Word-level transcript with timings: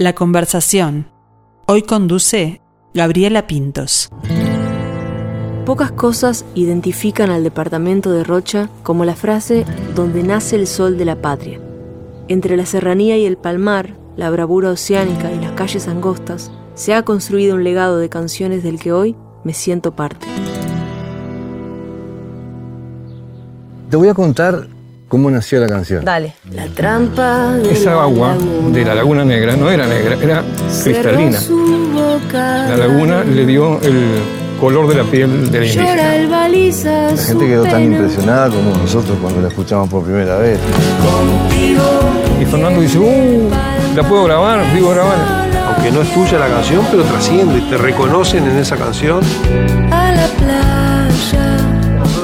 La 0.00 0.14
conversación. 0.14 1.10
Hoy 1.66 1.82
conduce 1.82 2.62
Gabriela 2.94 3.46
Pintos. 3.46 4.08
Pocas 5.66 5.92
cosas 5.92 6.46
identifican 6.54 7.28
al 7.28 7.44
departamento 7.44 8.10
de 8.10 8.24
Rocha 8.24 8.70
como 8.82 9.04
la 9.04 9.14
frase 9.14 9.66
donde 9.94 10.22
nace 10.22 10.56
el 10.56 10.66
sol 10.66 10.96
de 10.96 11.04
la 11.04 11.20
patria. 11.20 11.60
Entre 12.28 12.56
la 12.56 12.64
serranía 12.64 13.18
y 13.18 13.26
el 13.26 13.36
palmar, 13.36 13.94
la 14.16 14.30
bravura 14.30 14.70
oceánica 14.70 15.30
y 15.32 15.38
las 15.38 15.52
calles 15.52 15.86
angostas, 15.86 16.50
se 16.72 16.94
ha 16.94 17.02
construido 17.02 17.56
un 17.56 17.62
legado 17.62 17.98
de 17.98 18.08
canciones 18.08 18.62
del 18.62 18.78
que 18.78 18.94
hoy 18.94 19.16
me 19.44 19.52
siento 19.52 19.94
parte. 19.94 20.26
Te 23.90 23.98
voy 23.98 24.08
a 24.08 24.14
contar 24.14 24.66
cómo 25.10 25.28
nació 25.28 25.60
la 25.60 25.66
canción. 25.66 26.04
Dale. 26.04 26.34
La 26.52 26.66
trampa 26.68 27.54
de 27.54 27.72
Esa 27.72 28.00
agua 28.00 28.36
de 28.72 28.84
la 28.84 28.94
Laguna 28.94 29.24
Negra 29.24 29.56
no 29.56 29.68
era 29.68 29.84
negra, 29.86 30.16
era 30.22 30.44
cristalina. 30.82 31.38
La 32.32 32.76
laguna 32.76 33.24
le 33.24 33.44
dio 33.44 33.80
el 33.82 34.22
color 34.60 34.86
de 34.86 34.94
la 34.94 35.02
piel 35.02 35.50
de 35.50 35.58
la 35.58 35.66
indígena. 35.66 37.10
La 37.10 37.22
gente 37.22 37.46
quedó 37.46 37.64
tan 37.64 37.82
impresionada 37.82 38.50
como 38.50 38.76
nosotros 38.76 39.18
cuando 39.20 39.40
la 39.42 39.48
escuchamos 39.48 39.88
por 39.88 40.04
primera 40.04 40.38
vez. 40.38 40.60
Y 42.40 42.44
Fernando 42.44 42.80
dice, 42.80 42.98
uh, 42.98 43.50
¿la 43.96 44.02
puedo 44.04 44.24
grabar? 44.24 44.62
Digo, 44.72 44.90
grabar. 44.90 45.18
Aunque 45.66 45.90
no 45.90 46.02
es 46.02 46.14
tuya 46.14 46.38
la 46.38 46.46
canción, 46.46 46.86
pero 46.88 47.02
trasciende 47.02 47.58
y 47.58 47.62
te 47.62 47.76
reconocen 47.76 48.44
en 48.48 48.58
esa 48.58 48.76
canción. 48.76 49.20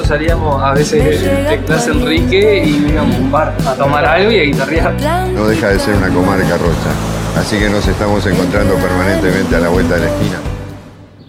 Nosotros 0.06 0.28
salíamos 0.28 0.62
a 0.62 0.72
veces 0.72 1.20
de, 1.20 1.60
clase 1.66 1.90
Enrique 1.90 2.62
y 2.64 2.92
íbamos 2.92 3.16
a 3.16 3.18
un 3.18 3.32
bar 3.32 3.56
a 3.66 3.74
tomar 3.74 4.04
algo 4.04 4.30
y 4.30 4.38
a 4.38 4.42
guitarrear. 4.44 4.94
No 5.34 5.48
deja 5.48 5.70
de 5.70 5.80
ser 5.80 5.96
una 5.96 6.08
comarca 6.10 6.56
rocha, 6.58 7.40
así 7.40 7.58
que 7.58 7.68
nos 7.68 7.84
estamos 7.88 8.24
encontrando 8.24 8.76
permanentemente 8.76 9.56
a 9.56 9.58
la 9.58 9.68
vuelta 9.68 9.96
de 9.96 10.02
la 10.02 10.06
esquina. 10.06 10.38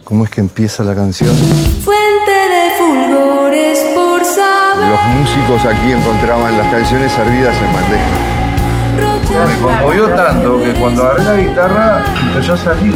¿Cómo 0.03 0.25
es 0.25 0.30
que 0.30 0.42
empieza 0.42 0.84
la 0.84 0.94
canción? 0.94 1.36
Fuente 1.84 2.31
de 2.31 2.69
fulgores 2.78 3.80
por 3.95 4.23
saber. 4.23 4.89
Los 4.89 5.02
músicos 5.16 5.66
aquí 5.66 5.91
encontraban 5.91 6.56
las 6.56 6.72
canciones 6.72 7.12
servidas 7.14 7.56
en 7.58 7.73
bandeja. 7.73 9.47
Me 9.47 9.58
conmovió 9.59 10.08
tanto 10.09 10.62
que 10.62 10.73
cuando 10.73 11.03
agarré 11.03 11.23
la 11.23 11.36
guitarra 11.36 12.06
empezó 12.28 12.53
a 12.53 12.58
salir 12.58 12.94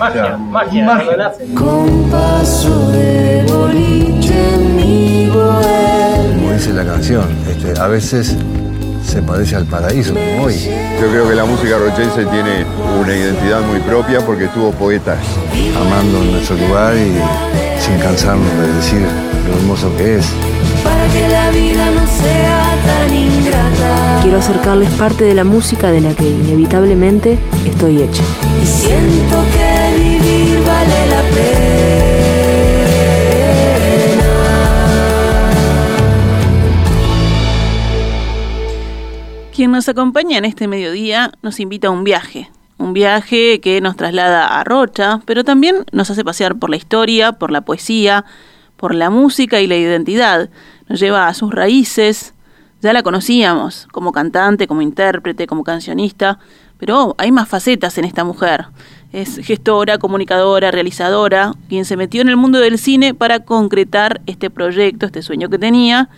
Magia, 0.00 0.38
magia, 0.38 0.84
magia. 0.86 1.04
cuando 1.04 1.16
nace. 1.18 1.44
Con 1.54 2.10
paso 2.10 2.90
de 2.90 3.44
boliche 3.46 4.54
en 4.54 4.74
mi 4.74 5.28
bohemia. 5.28 6.36
Como 6.36 6.52
dice 6.54 6.72
la 6.72 6.86
canción, 6.86 7.28
este, 7.46 7.78
a 7.78 7.86
veces 7.86 8.34
se 9.04 9.20
parece 9.20 9.56
al 9.56 9.66
paraíso, 9.66 10.14
como 10.14 10.44
hoy. 10.44 10.54
Yo 10.98 11.06
creo 11.10 11.28
que 11.28 11.34
la 11.34 11.44
música 11.44 11.76
rochense 11.76 12.24
tiene 12.24 12.64
una 12.98 13.14
identidad 13.14 13.60
muy 13.60 13.80
propia 13.80 14.24
porque 14.24 14.46
tuvo 14.48 14.70
poetas 14.70 15.18
amando 15.76 16.18
nuestro 16.24 16.56
lugar 16.56 16.94
y 16.96 17.12
sin 17.78 17.98
cansarnos 17.98 18.50
de 18.58 18.72
decir 18.72 19.02
lo 19.46 19.54
hermoso 19.58 19.94
que 19.98 20.16
es. 20.16 20.32
Para 21.00 21.12
que 21.14 21.28
la 21.28 21.50
vida 21.50 21.90
no 21.92 22.06
sea 22.06 22.76
tan 22.84 23.14
ingrata. 23.14 24.20
Quiero 24.20 24.36
acercarles 24.36 24.90
parte 24.90 25.24
de 25.24 25.34
la 25.34 25.44
música 25.44 25.90
de 25.90 26.02
la 26.02 26.14
que 26.14 26.28
inevitablemente 26.28 27.38
estoy 27.64 28.02
hecha. 28.02 28.22
Y 28.62 28.66
siento 28.66 29.42
que 29.50 29.94
vivir 29.98 30.62
vale 30.62 31.06
la 31.06 31.22
pena. 31.34 31.56
Quien 39.54 39.70
nos 39.70 39.88
acompaña 39.88 40.36
en 40.36 40.44
este 40.44 40.68
mediodía 40.68 41.32
nos 41.40 41.60
invita 41.60 41.88
a 41.88 41.92
un 41.92 42.04
viaje. 42.04 42.50
Un 42.76 42.92
viaje 42.92 43.62
que 43.62 43.80
nos 43.80 43.96
traslada 43.96 44.60
a 44.60 44.64
Rocha, 44.64 45.22
pero 45.24 45.44
también 45.44 45.76
nos 45.92 46.10
hace 46.10 46.24
pasear 46.24 46.56
por 46.56 46.68
la 46.68 46.76
historia, 46.76 47.32
por 47.32 47.50
la 47.50 47.62
poesía, 47.62 48.26
por 48.76 48.94
la 48.94 49.08
música 49.08 49.60
y 49.60 49.66
la 49.66 49.76
identidad. 49.76 50.50
Nos 50.90 50.98
lleva 50.98 51.28
a 51.28 51.34
sus 51.34 51.54
raíces. 51.54 52.34
Ya 52.82 52.92
la 52.92 53.04
conocíamos 53.04 53.86
como 53.92 54.10
cantante, 54.10 54.66
como 54.66 54.82
intérprete, 54.82 55.46
como 55.46 55.62
cancionista, 55.62 56.40
pero 56.78 57.14
hay 57.16 57.30
más 57.30 57.48
facetas 57.48 57.96
en 57.96 58.04
esta 58.04 58.24
mujer. 58.24 58.66
Es 59.12 59.36
gestora, 59.36 59.98
comunicadora, 59.98 60.72
realizadora, 60.72 61.52
quien 61.68 61.84
se 61.84 61.96
metió 61.96 62.22
en 62.22 62.28
el 62.28 62.36
mundo 62.36 62.58
del 62.58 62.76
cine 62.76 63.14
para 63.14 63.44
concretar 63.44 64.20
este 64.26 64.50
proyecto, 64.50 65.06
este 65.06 65.22
sueño 65.22 65.48
que 65.48 65.58
tenía. 65.58 66.08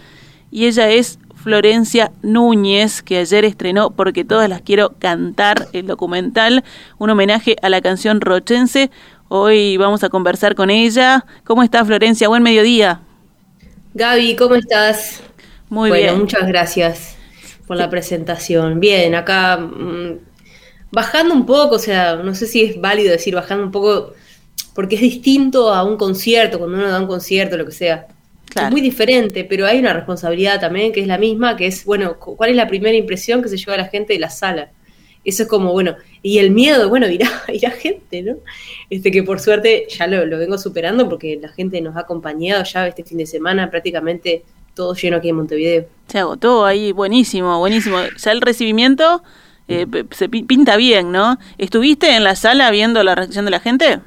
Y 0.51 0.65
ella 0.65 0.89
es 0.89 1.19
Florencia 1.35 2.11
Núñez, 2.23 3.03
que 3.03 3.19
ayer 3.19 3.45
estrenó 3.45 3.91
Porque 3.91 4.25
todas 4.25 4.49
las 4.49 4.63
quiero 4.63 4.95
cantar, 4.99 5.69
el 5.75 5.87
documental, 5.87 6.65
un 6.97 7.11
homenaje 7.11 7.57
a 7.61 7.69
la 7.69 7.83
canción 7.83 8.23
rochense. 8.23 8.91
Hoy 9.29 9.77
vamos 9.77 10.03
a 10.03 10.09
conversar 10.09 10.55
con 10.55 10.71
ella. 10.71 11.27
¿Cómo 11.45 11.63
está 11.63 11.85
Florencia? 11.85 12.29
Buen 12.29 12.43
mediodía. 12.43 13.03
Gaby, 13.95 14.37
¿cómo 14.37 14.55
estás? 14.55 15.23
Muy 15.69 15.91
bueno, 15.91 15.95
bien. 15.95 16.19
muchas 16.19 16.47
gracias 16.47 17.17
por 17.67 17.77
la 17.77 17.91
presentación. 17.91 18.81
Bien, 18.81 19.15
acá 19.15 19.57
mm, 19.59 20.19
bajando 20.91 21.35
un 21.35 21.47
poco, 21.47 21.77
o 21.77 21.79
sea, 21.79 22.17
no 22.17 22.35
sé 22.35 22.47
si 22.47 22.63
es 22.63 22.81
válido 22.81 23.13
decir 23.13 23.35
bajando 23.35 23.65
un 23.65 23.73
poco, 23.73 24.15
porque 24.75 24.97
es 24.97 25.03
distinto 25.03 25.73
a 25.75 25.85
un 25.85 25.97
concierto, 25.97 26.59
cuando 26.59 26.79
uno 26.79 26.89
da 26.89 27.01
un 27.01 27.07
concierto, 27.09 27.57
lo 27.57 27.67
que 27.67 27.73
sea. 27.73 28.09
Claro. 28.49 28.67
Es 28.67 28.71
muy 28.71 28.81
diferente, 28.81 29.45
pero 29.45 29.67
hay 29.67 29.79
una 29.81 29.93
responsabilidad 29.95 30.61
también 30.61 30.93
que 30.93 31.01
es 31.03 31.07
la 31.09 31.19
misma, 31.19 31.57
que 31.57 31.67
es, 31.69 31.85
bueno, 31.85 32.19
cu- 32.19 32.37
¿cuál 32.37 32.51
es 32.51 32.57
la 32.57 32.69
primera 32.69 32.97
impresión 32.97 33.43
que 33.43 33.49
se 33.49 33.57
lleva 33.59 33.75
a 33.75 33.79
la 33.79 33.89
gente 33.89 34.15
de 34.15 34.21
la 34.21 34.31
sala? 34.31 34.71
Eso 35.25 35.45
es 35.45 35.49
como, 35.49 35.73
bueno, 35.73 35.97
y 36.23 36.39
el 36.39 36.51
miedo, 36.51 36.89
bueno, 36.89 37.09
irá, 37.09 37.29
irá 37.53 37.71
gente, 37.71 38.23
¿no? 38.23 38.37
Este 38.91 39.11
que 39.11 39.23
por 39.23 39.41
suerte 39.41 39.87
ya 39.89 40.07
lo, 40.07 40.27
lo 40.27 40.39
vengo 40.39 40.59
superando 40.59 41.09
porque 41.09 41.39
la 41.41 41.49
gente 41.49 41.81
nos 41.81 41.97
ha 41.97 42.01
acompañado 42.01 42.65
ya 42.65 42.87
este 42.89 43.05
fin 43.05 43.19
de 43.19 43.27
semana, 43.27 43.71
prácticamente 43.71 44.45
todo 44.75 44.95
lleno 44.95 45.19
aquí 45.19 45.29
en 45.29 45.37
Montevideo. 45.37 45.87
Se 46.09 46.19
agotó 46.19 46.65
ahí, 46.67 46.93
buenísimo, 46.93 47.59
buenísimo. 47.59 47.99
Ya 48.17 48.33
el 48.33 48.41
recibimiento 48.41 49.23
eh, 49.69 49.87
se 50.11 50.29
pi- 50.29 50.43
pinta 50.45 50.77
bien, 50.77 51.13
¿no? 51.13 51.39
¿Estuviste 51.59 52.15
en 52.17 52.25
la 52.25 52.37
sala 52.37 52.71
viendo 52.71 53.03
la 53.05 53.15
reacción 53.15 53.45
de 53.45 53.51
la 53.51 53.61
gente? 53.61 54.01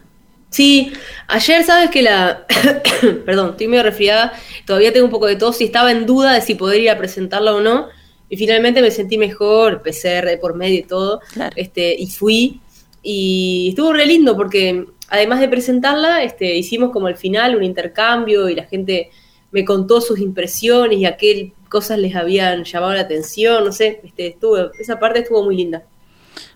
Sí, 0.50 0.94
ayer 1.28 1.64
sabes 1.64 1.90
que 1.90 2.02
la... 2.02 2.46
Perdón, 3.26 3.52
estoy 3.52 3.68
medio 3.68 3.84
resfriada, 3.84 4.34
todavía 4.66 4.94
tengo 4.94 5.06
un 5.06 5.12
poco 5.12 5.28
de 5.28 5.36
tos 5.36 5.60
y 5.62 5.66
estaba 5.66 5.92
en 5.92 6.06
duda 6.06 6.34
de 6.34 6.42
si 6.42 6.56
poder 6.56 6.80
ir 6.82 6.90
a 6.90 6.98
presentarla 6.98 7.54
o 7.54 7.62
no. 7.62 7.88
Y 8.30 8.38
finalmente 8.38 8.82
me 8.82 8.92
sentí 8.92 9.18
mejor, 9.18 9.82
PCR 9.82 10.26
de 10.26 10.38
por 10.40 10.56
medio 10.56 10.80
y 10.80 10.84
todo. 10.84 11.20
Claro. 11.34 11.54
Este, 11.56 11.96
y 11.98 12.08
fui. 12.08 12.60
Y 13.04 13.68
estuvo 13.70 13.94
re 13.94 14.06
lindo 14.06 14.36
porque 14.36 14.86
además 15.10 15.40
de 15.40 15.48
presentarla, 15.48 16.24
este, 16.24 16.56
hicimos 16.56 16.92
como 16.92 17.08
al 17.08 17.18
final 17.18 17.56
un 17.56 17.64
intercambio 17.64 18.50
y 18.50 18.56
la 18.56 18.66
gente 18.66 19.12
me 19.52 19.64
contó 19.64 20.02
sus 20.02 20.20
impresiones 20.20 21.00
y 21.00 21.06
a 21.06 21.18
qué 21.18 21.54
cosas 21.70 22.00
les 22.00 22.16
habían 22.16 22.64
llamado 22.64 22.94
la 22.94 23.02
atención, 23.02 23.64
no 23.64 23.72
sé, 23.72 24.02
este, 24.04 24.28
estuvo, 24.28 24.72
esa 24.80 25.00
parte 25.00 25.20
estuvo 25.20 25.44
muy 25.44 25.56
linda. 25.56 25.84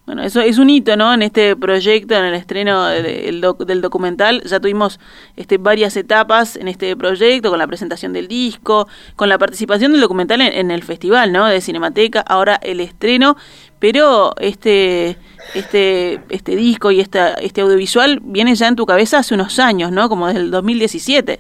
Bueno, 0.05 0.23
eso 0.23 0.41
es 0.41 0.57
un 0.57 0.69
hito, 0.69 0.97
¿no? 0.97 1.13
En 1.13 1.21
este 1.21 1.55
proyecto, 1.55 2.15
en 2.15 2.25
el 2.25 2.33
estreno 2.33 2.87
de- 2.87 3.29
el 3.29 3.41
doc- 3.41 3.65
del 3.65 3.81
documental, 3.81 4.41
ya 4.43 4.59
tuvimos 4.59 4.99
este, 5.37 5.57
varias 5.57 5.95
etapas 5.97 6.55
en 6.55 6.67
este 6.67 6.95
proyecto, 6.97 7.49
con 7.51 7.59
la 7.59 7.67
presentación 7.67 8.11
del 8.13 8.27
disco, 8.27 8.87
con 9.15 9.29
la 9.29 9.37
participación 9.37 9.91
del 9.91 10.01
documental 10.01 10.41
en, 10.41 10.51
en 10.53 10.71
el 10.71 10.83
festival, 10.83 11.31
¿no? 11.31 11.45
De 11.45 11.61
Cinemateca, 11.61 12.21
ahora 12.21 12.55
el 12.61 12.79
estreno, 12.79 13.37
pero 13.79 14.33
este, 14.39 15.17
este, 15.53 16.19
este 16.29 16.55
disco 16.55 16.91
y 16.91 16.99
esta, 16.99 17.35
este 17.35 17.61
audiovisual 17.61 18.19
viene 18.23 18.55
ya 18.55 18.67
en 18.67 18.75
tu 18.75 18.85
cabeza 18.85 19.19
hace 19.19 19.35
unos 19.35 19.59
años, 19.59 19.91
¿no? 19.91 20.09
Como 20.09 20.27
desde 20.27 20.41
el 20.41 20.51
2017. 20.51 21.39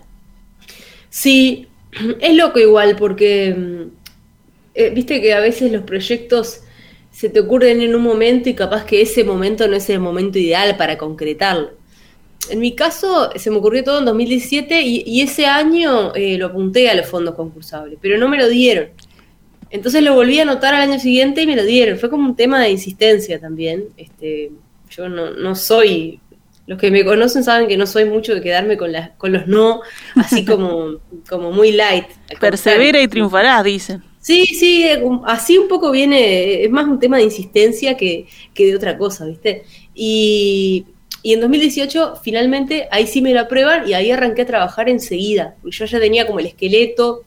Sí, 1.09 1.67
es 2.21 2.35
loco 2.35 2.59
igual 2.59 2.95
porque 2.95 3.55
mm, 3.57 3.81
eh, 4.75 4.91
viste 4.91 5.21
que 5.21 5.33
a 5.33 5.39
veces 5.39 5.71
los 5.71 5.83
proyectos 5.83 6.61
se 7.19 7.27
te 7.27 7.41
ocurren 7.41 7.81
en 7.81 7.93
un 7.93 8.01
momento 8.01 8.47
y 8.47 8.53
capaz 8.53 8.85
que 8.85 9.01
ese 9.01 9.25
momento 9.25 9.67
no 9.67 9.75
es 9.75 9.89
el 9.89 9.99
momento 9.99 10.39
ideal 10.39 10.77
para 10.77 10.97
concretarlo. 10.97 11.71
En 12.49 12.59
mi 12.59 12.75
caso 12.75 13.29
se 13.35 13.51
me 13.51 13.57
ocurrió 13.57 13.83
todo 13.83 13.99
en 13.99 14.05
2017 14.05 14.81
y, 14.83 15.03
y 15.05 15.19
ese 15.19 15.45
año 15.45 16.15
eh, 16.15 16.37
lo 16.37 16.45
apunté 16.45 16.89
a 16.89 16.95
los 16.95 17.07
fondos 17.07 17.35
concursables, 17.35 17.99
pero 18.01 18.17
no 18.17 18.29
me 18.29 18.37
lo 18.37 18.47
dieron. 18.47 18.91
Entonces 19.69 20.01
lo 20.01 20.13
volví 20.13 20.39
a 20.39 20.43
anotar 20.43 20.73
al 20.73 20.89
año 20.89 20.97
siguiente 20.97 21.41
y 21.41 21.47
me 21.47 21.57
lo 21.57 21.65
dieron. 21.65 21.99
Fue 21.99 22.09
como 22.09 22.25
un 22.25 22.37
tema 22.37 22.61
de 22.61 22.69
insistencia 22.69 23.37
también. 23.37 23.89
Este, 23.97 24.53
yo 24.89 25.09
no, 25.09 25.31
no 25.31 25.55
soy 25.55 26.21
los 26.67 26.79
que 26.79 26.89
me 26.89 27.03
conocen 27.03 27.43
saben 27.43 27.67
que 27.67 27.75
no 27.75 27.85
soy 27.85 28.05
mucho 28.05 28.33
de 28.33 28.41
quedarme 28.41 28.77
con, 28.77 28.93
las 28.93 29.09
con 29.17 29.33
los 29.33 29.45
no, 29.45 29.81
así 30.15 30.45
como, 30.45 30.99
como 31.29 31.51
muy 31.51 31.73
light. 31.73 32.05
Persevera 32.39 33.01
y 33.01 33.09
triunfarás, 33.09 33.65
dicen. 33.65 34.08
Sí, 34.21 34.45
sí, 34.45 34.83
eh, 34.83 35.01
así 35.25 35.57
un 35.57 35.67
poco 35.67 35.91
viene, 35.91 36.63
es 36.63 36.69
más 36.71 36.87
un 36.87 36.99
tema 36.99 37.17
de 37.17 37.23
insistencia 37.23 37.95
que, 37.95 38.27
que 38.53 38.67
de 38.67 38.75
otra 38.75 38.97
cosa, 38.97 39.25
¿viste? 39.25 39.63
Y, 39.95 40.85
y 41.23 41.33
en 41.33 41.41
2018 41.41 42.15
finalmente 42.21 42.87
ahí 42.91 43.07
sí 43.07 43.21
me 43.21 43.33
lo 43.33 43.41
aprueban 43.41 43.87
y 43.87 43.93
ahí 43.93 44.11
arranqué 44.11 44.43
a 44.43 44.45
trabajar 44.45 44.89
enseguida, 44.89 45.55
porque 45.61 45.77
yo 45.77 45.85
ya 45.85 45.99
tenía 45.99 46.27
como 46.27 46.39
el 46.39 46.47
esqueleto, 46.47 47.23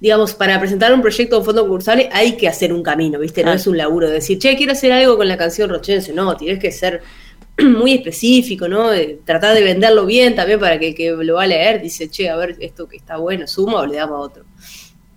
digamos, 0.00 0.34
para 0.34 0.58
presentar 0.60 0.92
un 0.92 1.02
proyecto 1.02 1.38
un 1.38 1.44
fondo 1.44 1.62
concursable 1.62 2.08
hay 2.12 2.36
que 2.36 2.48
hacer 2.48 2.72
un 2.72 2.82
camino, 2.82 3.18
¿viste? 3.18 3.42
No 3.44 3.52
es 3.52 3.66
un 3.66 3.76
laburo 3.76 4.08
de 4.08 4.14
decir, 4.14 4.38
che, 4.38 4.56
quiero 4.56 4.72
hacer 4.72 4.92
algo 4.92 5.16
con 5.16 5.28
la 5.28 5.36
canción 5.36 5.70
rochense. 5.70 6.12
No, 6.12 6.36
tienes 6.36 6.58
que 6.58 6.70
ser 6.70 7.02
muy 7.58 7.94
específico, 7.94 8.68
¿no? 8.68 8.90
tratar 9.24 9.54
de 9.54 9.62
venderlo 9.62 10.04
bien 10.04 10.34
también 10.34 10.60
para 10.60 10.78
que 10.78 10.88
el 10.88 10.94
que 10.94 11.10
lo 11.12 11.34
va 11.34 11.44
a 11.44 11.46
leer 11.46 11.80
dice, 11.80 12.10
che, 12.10 12.28
a 12.28 12.36
ver, 12.36 12.56
esto 12.60 12.86
que 12.86 12.96
está 12.96 13.16
bueno, 13.16 13.46
suma 13.46 13.80
o 13.80 13.86
le 13.86 13.96
damos 13.96 14.16
a 14.16 14.20
otro. 14.20 14.44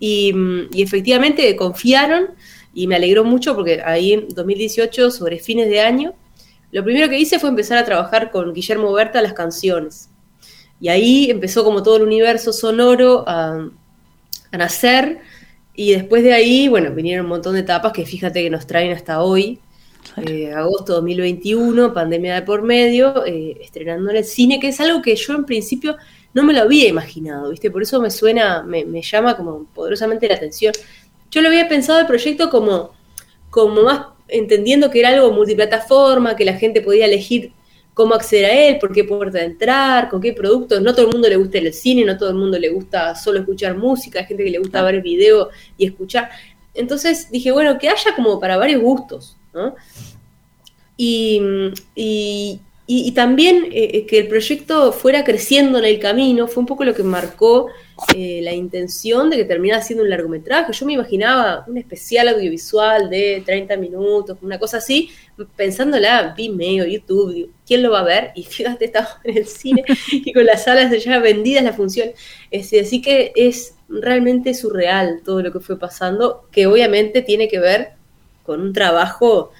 Y, 0.00 0.34
y 0.72 0.82
efectivamente 0.82 1.54
confiaron 1.54 2.30
y 2.74 2.86
me 2.86 2.96
alegró 2.96 3.24
mucho 3.24 3.54
porque 3.54 3.82
ahí 3.84 4.14
en 4.14 4.28
2018, 4.28 5.10
sobre 5.10 5.38
fines 5.38 5.68
de 5.68 5.80
año, 5.80 6.14
lo 6.72 6.84
primero 6.84 7.08
que 7.08 7.18
hice 7.18 7.38
fue 7.38 7.48
empezar 7.48 7.78
a 7.78 7.84
trabajar 7.84 8.30
con 8.30 8.52
Guillermo 8.54 8.92
Berta 8.92 9.20
las 9.22 9.32
canciones. 9.32 10.08
Y 10.80 10.88
ahí 10.88 11.30
empezó 11.30 11.64
como 11.64 11.82
todo 11.82 11.96
el 11.96 12.02
universo 12.02 12.52
sonoro 12.52 13.24
a, 13.26 13.68
nacer. 14.52 15.18
Y 15.74 15.92
después 15.92 16.22
de 16.22 16.32
ahí, 16.32 16.68
bueno, 16.68 16.92
vinieron 16.92 17.26
un 17.26 17.30
montón 17.30 17.54
de 17.54 17.60
etapas 17.60 17.92
que 17.92 18.06
fíjate 18.06 18.42
que 18.42 18.50
nos 18.50 18.66
traen 18.66 18.92
hasta 18.92 19.22
hoy. 19.22 19.60
Eh, 20.16 20.52
agosto 20.52 20.94
2021, 20.94 21.92
pandemia 21.92 22.36
de 22.36 22.42
por 22.42 22.62
medio, 22.62 23.26
eh, 23.26 23.58
estrenando 23.60 24.10
en 24.10 24.16
el 24.16 24.24
cine, 24.24 24.58
que 24.58 24.68
es 24.68 24.80
algo 24.80 25.02
que 25.02 25.14
yo 25.14 25.34
en 25.34 25.44
principio 25.44 25.96
no 26.32 26.42
me 26.42 26.52
lo 26.52 26.62
había 26.62 26.88
imaginado, 26.88 27.50
¿viste? 27.50 27.70
Por 27.70 27.82
eso 27.82 28.00
me 28.00 28.10
suena, 28.10 28.62
me, 28.62 28.84
me 28.84 29.02
llama 29.02 29.36
como 29.36 29.64
poderosamente 29.74 30.28
la 30.28 30.36
atención. 30.36 30.72
Yo 31.30 31.42
lo 31.42 31.48
había 31.48 31.68
pensado 31.68 32.00
el 32.00 32.06
proyecto 32.06 32.50
como, 32.50 32.92
como 33.50 33.82
más 33.82 34.06
entendiendo 34.28 34.90
que 34.90 35.00
era 35.00 35.10
algo 35.10 35.32
multiplataforma, 35.32 36.36
que 36.36 36.44
la 36.44 36.54
gente 36.54 36.80
podía 36.80 37.06
elegir 37.06 37.52
cómo 37.94 38.14
acceder 38.14 38.44
a 38.46 38.52
él, 38.52 38.78
por 38.78 38.92
qué 38.92 39.04
puerta 39.04 39.42
entrar, 39.42 40.08
con 40.08 40.20
qué 40.20 40.32
productos. 40.32 40.80
No 40.80 40.94
todo 40.94 41.06
el 41.06 41.12
mundo 41.12 41.28
le 41.28 41.36
gusta 41.36 41.58
el 41.58 41.72
cine, 41.74 42.04
no 42.04 42.16
todo 42.16 42.30
el 42.30 42.36
mundo 42.36 42.58
le 42.58 42.70
gusta 42.70 43.14
solo 43.14 43.40
escuchar 43.40 43.76
música, 43.76 44.20
hay 44.20 44.26
gente 44.26 44.44
que 44.44 44.50
le 44.50 44.58
gusta 44.58 44.82
ver 44.82 45.02
video 45.02 45.50
y 45.76 45.86
escuchar. 45.86 46.30
Entonces 46.74 47.30
dije, 47.30 47.50
bueno, 47.50 47.78
que 47.78 47.88
haya 47.88 48.14
como 48.14 48.38
para 48.40 48.56
varios 48.56 48.80
gustos, 48.80 49.36
¿no? 49.52 49.74
Y, 50.96 51.40
y, 51.94 52.60
y, 52.92 53.12
también 53.12 53.66
eh, 53.66 53.90
eh, 53.92 54.06
que 54.06 54.18
el 54.18 54.26
proyecto 54.26 54.90
fuera 54.90 55.22
creciendo 55.22 55.78
en 55.78 55.84
el 55.84 56.00
camino 56.00 56.48
fue 56.48 56.62
un 56.62 56.66
poco 56.66 56.82
lo 56.84 56.92
que 56.92 57.04
marcó 57.04 57.68
eh, 58.16 58.40
la 58.42 58.52
intención 58.52 59.30
de 59.30 59.36
que 59.36 59.44
terminara 59.44 59.80
siendo 59.80 60.02
un 60.02 60.10
largometraje. 60.10 60.72
Yo 60.72 60.86
me 60.86 60.94
imaginaba 60.94 61.64
un 61.68 61.78
especial 61.78 62.26
audiovisual 62.26 63.08
de 63.08 63.44
30 63.46 63.76
minutos, 63.76 64.38
una 64.42 64.58
cosa 64.58 64.78
así, 64.78 65.08
pensándola, 65.54 66.34
Vimeo, 66.36 66.84
YouTube, 66.84 67.52
¿quién 67.64 67.84
lo 67.84 67.92
va 67.92 68.00
a 68.00 68.04
ver? 68.04 68.32
Y 68.34 68.42
fíjate, 68.56 68.86
estaba 68.86 69.20
en 69.22 69.38
el 69.38 69.46
cine 69.46 69.84
y 70.10 70.32
con 70.32 70.44
las 70.44 70.64
salas 70.64 70.90
ya 71.04 71.20
vendidas 71.20 71.62
la 71.62 71.72
función. 71.72 72.10
Este, 72.50 72.80
así 72.80 73.00
que 73.00 73.30
es 73.36 73.76
realmente 73.88 74.52
surreal 74.52 75.20
todo 75.24 75.42
lo 75.42 75.52
que 75.52 75.60
fue 75.60 75.78
pasando, 75.78 76.48
que 76.50 76.66
obviamente 76.66 77.22
tiene 77.22 77.46
que 77.46 77.60
ver 77.60 77.92
con 78.42 78.60
un 78.60 78.72
trabajo 78.72 79.52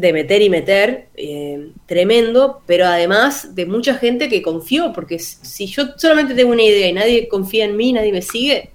de 0.00 0.12
meter 0.12 0.42
y 0.42 0.50
meter, 0.50 1.08
eh, 1.16 1.72
tremendo, 1.86 2.62
pero 2.66 2.86
además 2.86 3.54
de 3.54 3.66
mucha 3.66 3.94
gente 3.94 4.28
que 4.28 4.42
confió, 4.42 4.92
porque 4.92 5.18
si 5.18 5.66
yo 5.66 5.84
solamente 5.96 6.34
tengo 6.34 6.52
una 6.52 6.62
idea 6.62 6.88
y 6.88 6.92
nadie 6.92 7.28
confía 7.28 7.64
en 7.64 7.76
mí, 7.76 7.92
nadie 7.92 8.12
me 8.12 8.22
sigue, 8.22 8.70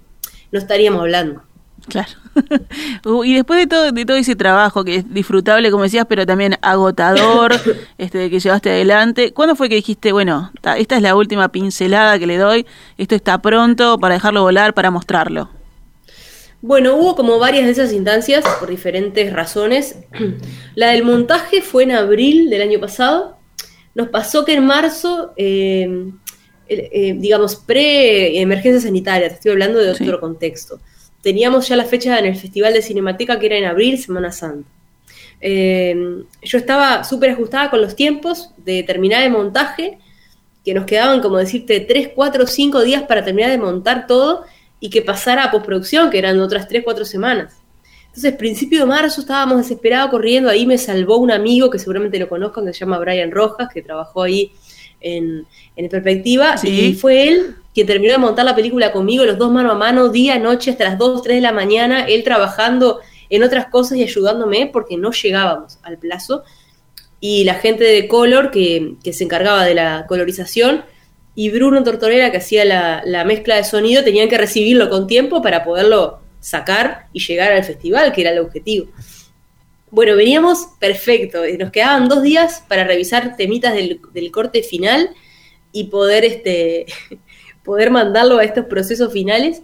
no 0.51 0.59
estaríamos 0.59 1.01
hablando. 1.01 1.43
Claro. 1.87 2.11
Uh, 3.05 3.23
y 3.25 3.35
después 3.35 3.59
de 3.59 3.67
todo, 3.67 3.91
de 3.91 4.05
todo 4.05 4.17
ese 4.17 4.35
trabajo 4.35 4.83
que 4.83 4.95
es 4.95 5.13
disfrutable, 5.13 5.69
como 5.69 5.83
decías, 5.83 6.05
pero 6.07 6.25
también 6.25 6.57
agotador, 6.61 7.53
este, 7.97 8.29
que 8.29 8.39
llevaste 8.39 8.69
adelante, 8.71 9.33
¿cuándo 9.33 9.55
fue 9.55 9.67
que 9.67 9.75
dijiste, 9.75 10.13
bueno, 10.13 10.51
esta 10.77 10.95
es 10.95 11.01
la 11.01 11.15
última 11.15 11.49
pincelada 11.49 12.17
que 12.17 12.25
le 12.25 12.37
doy, 12.37 12.65
esto 12.97 13.13
está 13.13 13.41
pronto 13.41 13.99
para 13.99 14.15
dejarlo 14.15 14.41
volar, 14.41 14.73
para 14.73 14.89
mostrarlo? 14.89 15.49
Bueno, 16.63 16.95
hubo 16.95 17.17
como 17.17 17.39
varias 17.39 17.65
de 17.65 17.71
esas 17.73 17.91
instancias 17.91 18.45
por 18.57 18.69
diferentes 18.69 19.33
razones. 19.33 19.97
La 20.75 20.91
del 20.91 21.03
montaje 21.03 21.61
fue 21.61 21.83
en 21.83 21.91
abril 21.91 22.49
del 22.49 22.61
año 22.61 22.79
pasado. 22.79 23.37
Nos 23.95 24.07
pasó 24.07 24.45
que 24.45 24.53
en 24.53 24.65
marzo, 24.65 25.33
eh, 25.35 26.09
eh, 26.69 27.15
digamos, 27.17 27.57
pre-emergencia 27.57 28.79
sanitaria, 28.79 29.27
te 29.27 29.35
estoy 29.35 29.51
hablando 29.51 29.79
de 29.79 29.91
otro 29.91 30.21
contexto. 30.21 30.79
Teníamos 31.21 31.67
ya 31.67 31.75
la 31.75 31.83
fecha 31.83 32.17
en 32.17 32.27
el 32.27 32.37
Festival 32.37 32.71
de 32.71 32.81
Cinemateca 32.81 33.39
que 33.39 33.47
era 33.47 33.57
en 33.57 33.65
abril, 33.65 33.97
Semana 33.97 34.31
Santa. 34.31 34.69
Eh, 35.41 36.23
yo 36.43 36.57
estaba 36.57 37.03
súper 37.03 37.31
ajustada 37.31 37.69
con 37.71 37.81
los 37.81 37.93
tiempos 37.93 38.51
de 38.55 38.83
terminar 38.83 39.21
el 39.21 39.31
montaje, 39.31 39.97
que 40.63 40.73
nos 40.73 40.85
quedaban, 40.85 41.19
como 41.19 41.35
decirte, 41.35 41.81
3, 41.81 42.11
4, 42.15 42.47
5 42.47 42.83
días 42.83 43.03
para 43.03 43.25
terminar 43.25 43.51
de 43.51 43.57
montar 43.57 44.07
todo 44.07 44.45
y 44.83 44.89
que 44.89 45.01
pasara 45.01 45.45
a 45.45 45.51
postproducción, 45.51 46.09
que 46.09 46.17
eran 46.17 46.41
otras 46.41 46.67
3, 46.67 46.83
4 46.83 47.05
semanas. 47.05 47.55
Entonces, 48.07 48.33
principio 48.33 48.81
de 48.81 48.85
marzo 48.85 49.21
estábamos 49.21 49.59
desesperados 49.59 50.11
corriendo, 50.11 50.49
ahí 50.49 50.65
me 50.65 50.77
salvó 50.77 51.19
un 51.19 51.31
amigo 51.31 51.69
que 51.69 51.79
seguramente 51.79 52.19
lo 52.19 52.27
conozcan, 52.27 52.65
que 52.65 52.73
se 52.73 52.81
llama 52.81 52.99
Brian 52.99 53.31
Rojas, 53.31 53.69
que 53.73 53.81
trabajó 53.81 54.23
ahí 54.23 54.51
en, 54.99 55.47
en 55.77 55.87
Perspectiva, 55.87 56.55
y 56.63 56.95
fue 56.95 57.29
él 57.29 57.55
quien 57.73 57.87
terminó 57.87 58.11
de 58.11 58.17
montar 58.17 58.43
la 58.43 58.55
película 58.55 58.91
conmigo, 58.91 59.23
los 59.23 59.37
dos 59.37 59.53
mano 59.53 59.71
a 59.71 59.75
mano, 59.75 60.09
día, 60.09 60.37
noche, 60.37 60.71
hasta 60.71 60.83
las 60.83 60.97
2, 60.97 61.23
3 61.23 61.37
de 61.37 61.41
la 61.41 61.53
mañana, 61.53 62.05
él 62.05 62.25
trabajando 62.25 62.99
en 63.29 63.41
otras 63.43 63.67
cosas 63.67 63.97
y 63.97 64.03
ayudándome 64.03 64.67
porque 64.67 64.97
no 64.97 65.11
llegábamos 65.13 65.79
al 65.83 65.97
plazo. 65.97 66.43
Y 67.21 67.45
la 67.45 67.53
gente 67.53 67.85
de 67.85 68.09
Color, 68.09 68.51
que, 68.51 68.95
que 69.01 69.13
se 69.13 69.23
encargaba 69.23 69.63
de 69.63 69.75
la 69.75 70.07
colorización, 70.09 70.83
y 71.35 71.49
Bruno 71.49 71.83
Tortorera, 71.83 72.31
que 72.31 72.37
hacía 72.37 72.63
la, 72.65 73.25
mezcla 73.25 73.55
de 73.55 73.63
sonido, 73.63 74.03
tenían 74.03 74.29
que 74.29 74.37
recibirlo 74.37 74.89
con 74.89 75.07
tiempo 75.07 75.41
para 75.41 75.63
poderlo 75.63 76.19
sacar 76.39 77.07
y 77.11 77.19
llegar 77.25 77.51
al 77.51 77.63
festival, 77.63 78.11
que 78.13 78.21
era 78.21 78.31
el 78.31 78.39
objetivo. 78.39 78.87
Bueno, 79.89 80.15
veníamos 80.15 80.67
perfecto, 80.79 81.41
nos 81.59 81.71
quedaban 81.71 82.07
dos 82.07 82.21
días 82.21 82.63
para 82.67 82.83
revisar 82.83 83.35
temitas 83.35 83.73
del, 83.73 83.99
corte 84.31 84.61
final 84.63 85.09
y 85.71 85.85
poder, 85.85 86.23
este, 86.25 86.85
poder 87.63 87.89
mandarlo 87.89 88.37
a 88.37 88.43
estos 88.43 88.65
procesos 88.65 89.11
finales. 89.11 89.61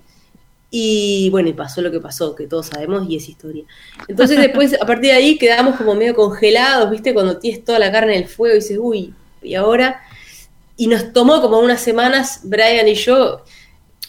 Y 0.72 1.30
bueno, 1.32 1.50
y 1.50 1.54
pasó 1.54 1.82
lo 1.82 1.92
que 1.92 2.00
pasó, 2.00 2.36
que 2.36 2.46
todos 2.46 2.68
sabemos, 2.68 3.10
y 3.10 3.16
es 3.16 3.28
historia. 3.28 3.64
Entonces 4.08 4.38
después, 4.42 4.80
a 4.80 4.86
partir 4.86 5.12
de 5.12 5.18
ahí, 5.18 5.38
quedamos 5.38 5.76
como 5.76 5.94
medio 5.94 6.16
congelados, 6.16 6.90
¿viste? 6.90 7.14
Cuando 7.14 7.38
tienes 7.38 7.64
toda 7.64 7.78
la 7.80 7.92
carne 7.92 8.16
en 8.16 8.24
el 8.24 8.30
fuego 8.30 8.56
y 8.56 8.60
dices, 8.60 8.78
uy, 8.80 9.14
y 9.42 9.56
ahora 9.56 10.02
y 10.80 10.88
nos 10.88 11.12
tomó 11.12 11.42
como 11.42 11.60
unas 11.60 11.82
semanas, 11.82 12.40
Brian 12.44 12.88
y 12.88 12.96
yo, 12.96 13.44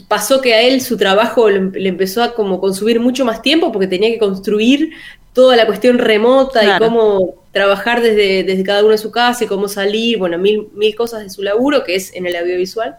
pasó 0.07 0.41
que 0.41 0.55
a 0.55 0.63
él 0.63 0.81
su 0.81 0.97
trabajo 0.97 1.51
le, 1.51 1.89
empezó 1.89 2.23
a 2.23 2.33
como 2.33 2.61
consumir 2.61 3.01
mucho 3.01 3.25
más 3.25 3.43
tiempo 3.43 3.73
porque 3.73 3.89
tenía 3.89 4.09
que 4.09 4.21
construir 4.21 4.93
toda 5.33 5.57
la 5.57 5.67
cuestión 5.67 5.99
remota 5.99 6.63
y 6.65 6.79
cómo 6.79 7.43
trabajar 7.51 8.01
desde, 8.01 8.45
desde 8.45 8.62
cada 8.62 8.83
uno 8.83 8.93
de 8.93 8.99
su 8.99 9.11
casa 9.11 9.43
y 9.43 9.49
cómo 9.49 9.67
salir, 9.67 10.19
bueno, 10.19 10.39
mil, 10.39 10.69
mil 10.73 10.95
cosas 10.95 11.25
de 11.25 11.31
su 11.31 11.43
laburo, 11.43 11.83
que 11.83 11.97
es 11.97 12.15
en 12.15 12.27
el 12.27 12.37
audiovisual. 12.37 12.95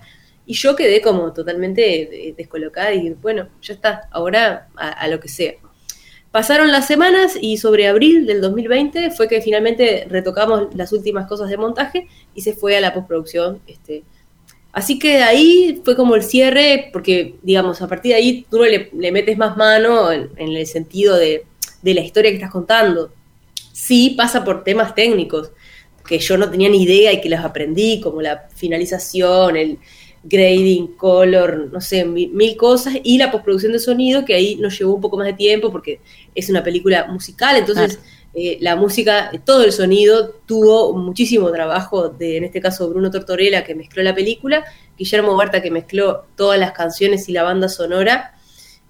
Y 0.46 0.54
yo 0.56 0.76
quedé 0.76 1.02
como 1.02 1.32
totalmente 1.32 2.34
descolocada 2.36 2.94
y 2.94 3.12
bueno, 3.22 3.48
ya 3.62 3.74
está, 3.74 4.10
ahora 4.12 4.68
a 4.76 5.08
lo 5.08 5.22
que 5.22 5.30
sea. 5.30 5.54
Pasaron 6.32 6.72
las 6.72 6.88
semanas 6.88 7.38
y 7.40 7.58
sobre 7.58 7.88
abril 7.88 8.26
del 8.26 8.40
2020 8.40 9.12
fue 9.12 9.28
que 9.28 9.42
finalmente 9.42 10.08
retocamos 10.10 10.74
las 10.76 10.94
últimas 10.94 11.28
cosas 11.28 11.50
de 11.50 11.58
montaje 11.58 12.08
y 12.34 12.42
se 12.42 12.54
fue 12.54 12.78
a 12.78 12.82
la 12.82 12.94
postproducción. 12.94 13.60
Este. 13.68 14.04
Así 14.72 14.98
que 14.98 15.24
ahí 15.24 15.82
fue 15.84 15.98
como 15.98 16.16
el 16.16 16.24
cierre, 16.24 16.90
porque 16.94 17.36
digamos, 17.42 17.82
a 17.82 17.88
partir 17.90 18.14
de 18.14 18.16
ahí 18.16 18.46
tú 18.50 18.60
le, 18.60 18.90
le 18.98 19.12
metes 19.12 19.38
más 19.38 19.58
mano 19.58 20.10
en, 20.14 20.30
el 20.38 20.66
sentido 20.66 21.18
de, 21.18 21.44
de, 21.82 21.94
la 21.94 22.00
historia 22.00 22.32
que 22.32 22.38
estás 22.38 22.52
contando. 22.52 23.12
Sí 23.74 24.14
pasa 24.18 24.46
por 24.46 24.64
temas 24.64 24.96
técnicos, 24.96 25.52
que 26.08 26.20
yo 26.20 26.38
no 26.38 26.50
tenía 26.50 26.70
ni 26.70 26.84
idea 26.84 27.12
y 27.12 27.20
que 27.20 27.30
los 27.30 27.42
aprendí, 27.42 28.00
como 28.00 28.22
la 28.22 28.48
finalización, 28.56 29.58
el, 29.58 29.80
grading, 30.24 30.96
color, 30.98 31.70
no 31.72 31.82
sé, 31.82 32.06
mil, 32.06 32.56
cosas, 32.56 32.96
y 33.04 33.18
la 33.18 33.32
postproducción 33.32 33.74
de 33.74 33.80
sonido, 33.80 34.24
que 34.24 34.36
ahí 34.36 34.56
nos 34.58 34.78
llevó 34.78 34.94
un 34.96 35.02
poco 35.02 35.18
más 35.18 35.28
de 35.28 35.34
tiempo 35.34 35.72
porque 35.72 36.00
es 36.36 36.50
una 36.50 36.64
película 36.64 37.08
musical, 37.08 37.58
entonces 37.58 38.00
eh, 38.34 38.58
la 38.62 38.76
música, 38.76 39.32
todo 39.44 39.64
el 39.64 39.72
sonido 39.72 40.30
tuvo 40.46 40.94
muchísimo 40.94 41.52
trabajo 41.52 42.10
de, 42.10 42.38
en 42.38 42.44
este 42.44 42.62
caso, 42.62 42.90
Bruno 42.90 43.10
Tortorella, 43.10 43.64
que 43.64 43.76
mezcló 43.76 44.04
la 44.04 44.14
película, 44.14 44.64
Guillermo 44.98 45.36
Barta, 45.36 45.62
que 45.62 45.72
mezcló 45.72 46.26
todas 46.36 46.60
las 46.60 46.72
canciones 46.72 47.28
y 47.28 47.34
la 47.34 47.44
banda 47.44 47.68
sonora, 47.68 48.36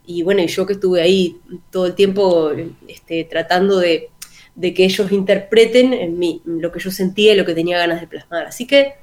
y 0.06 0.24
bueno, 0.24 0.42
y 0.42 0.48
yo 0.48 0.66
que 0.66 0.74
estuve 0.74 1.02
ahí 1.02 1.38
todo 1.70 1.86
el 1.86 1.96
tiempo 1.96 2.52
este, 2.88 3.24
tratando 3.24 3.80
de, 3.80 4.10
de 4.56 4.74
que 4.74 4.84
ellos 4.84 5.12
interpreten 5.12 5.94
en 5.94 6.20
mí, 6.20 6.42
lo 6.46 6.72
que 6.72 6.80
yo 6.80 6.92
sentía 6.92 7.34
y 7.34 7.38
lo 7.38 7.46
que 7.46 7.54
tenía 7.54 7.78
ganas 7.78 8.02
de 8.02 8.08
plasmar. 8.08 8.46
Así 8.48 8.68
que 8.68 8.96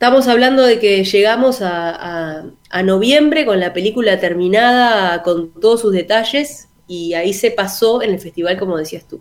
Estamos 0.00 0.28
hablando 0.28 0.62
de 0.62 0.78
que 0.78 1.04
llegamos 1.04 1.60
a, 1.60 2.46
noviembre 2.82 3.44
con 3.44 3.60
la 3.60 3.74
película 3.74 4.18
terminada 4.18 5.22
con 5.22 5.50
todos 5.60 5.82
sus 5.82 5.92
detalles 5.92 6.68
y 6.88 7.12
ahí 7.12 7.34
se 7.34 7.50
pasó 7.50 8.00
en 8.00 8.12
el 8.12 8.18
festival 8.18 8.58
como 8.58 8.78
decías 8.78 9.04
tú. 9.06 9.20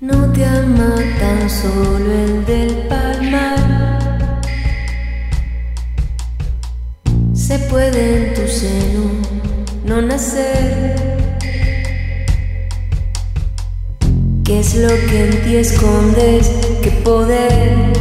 No 0.00 0.32
te 0.32 0.44
ama 0.44 0.96
tan 1.20 1.48
solo 1.48 2.12
el 2.12 2.44
del 2.44 2.74
palmar. 2.88 4.40
Se 7.32 7.56
puede 7.70 8.30
en 8.30 8.34
tu 8.34 8.48
seno 8.48 9.12
no 9.84 10.02
nacer. 10.02 10.96
¿Qué 14.42 14.58
es 14.58 14.74
lo 14.74 14.88
que 14.88 15.24
en 15.24 15.44
ti 15.44 15.54
escondes? 15.54 16.50
¿Qué 16.82 16.90
poder 17.04 17.99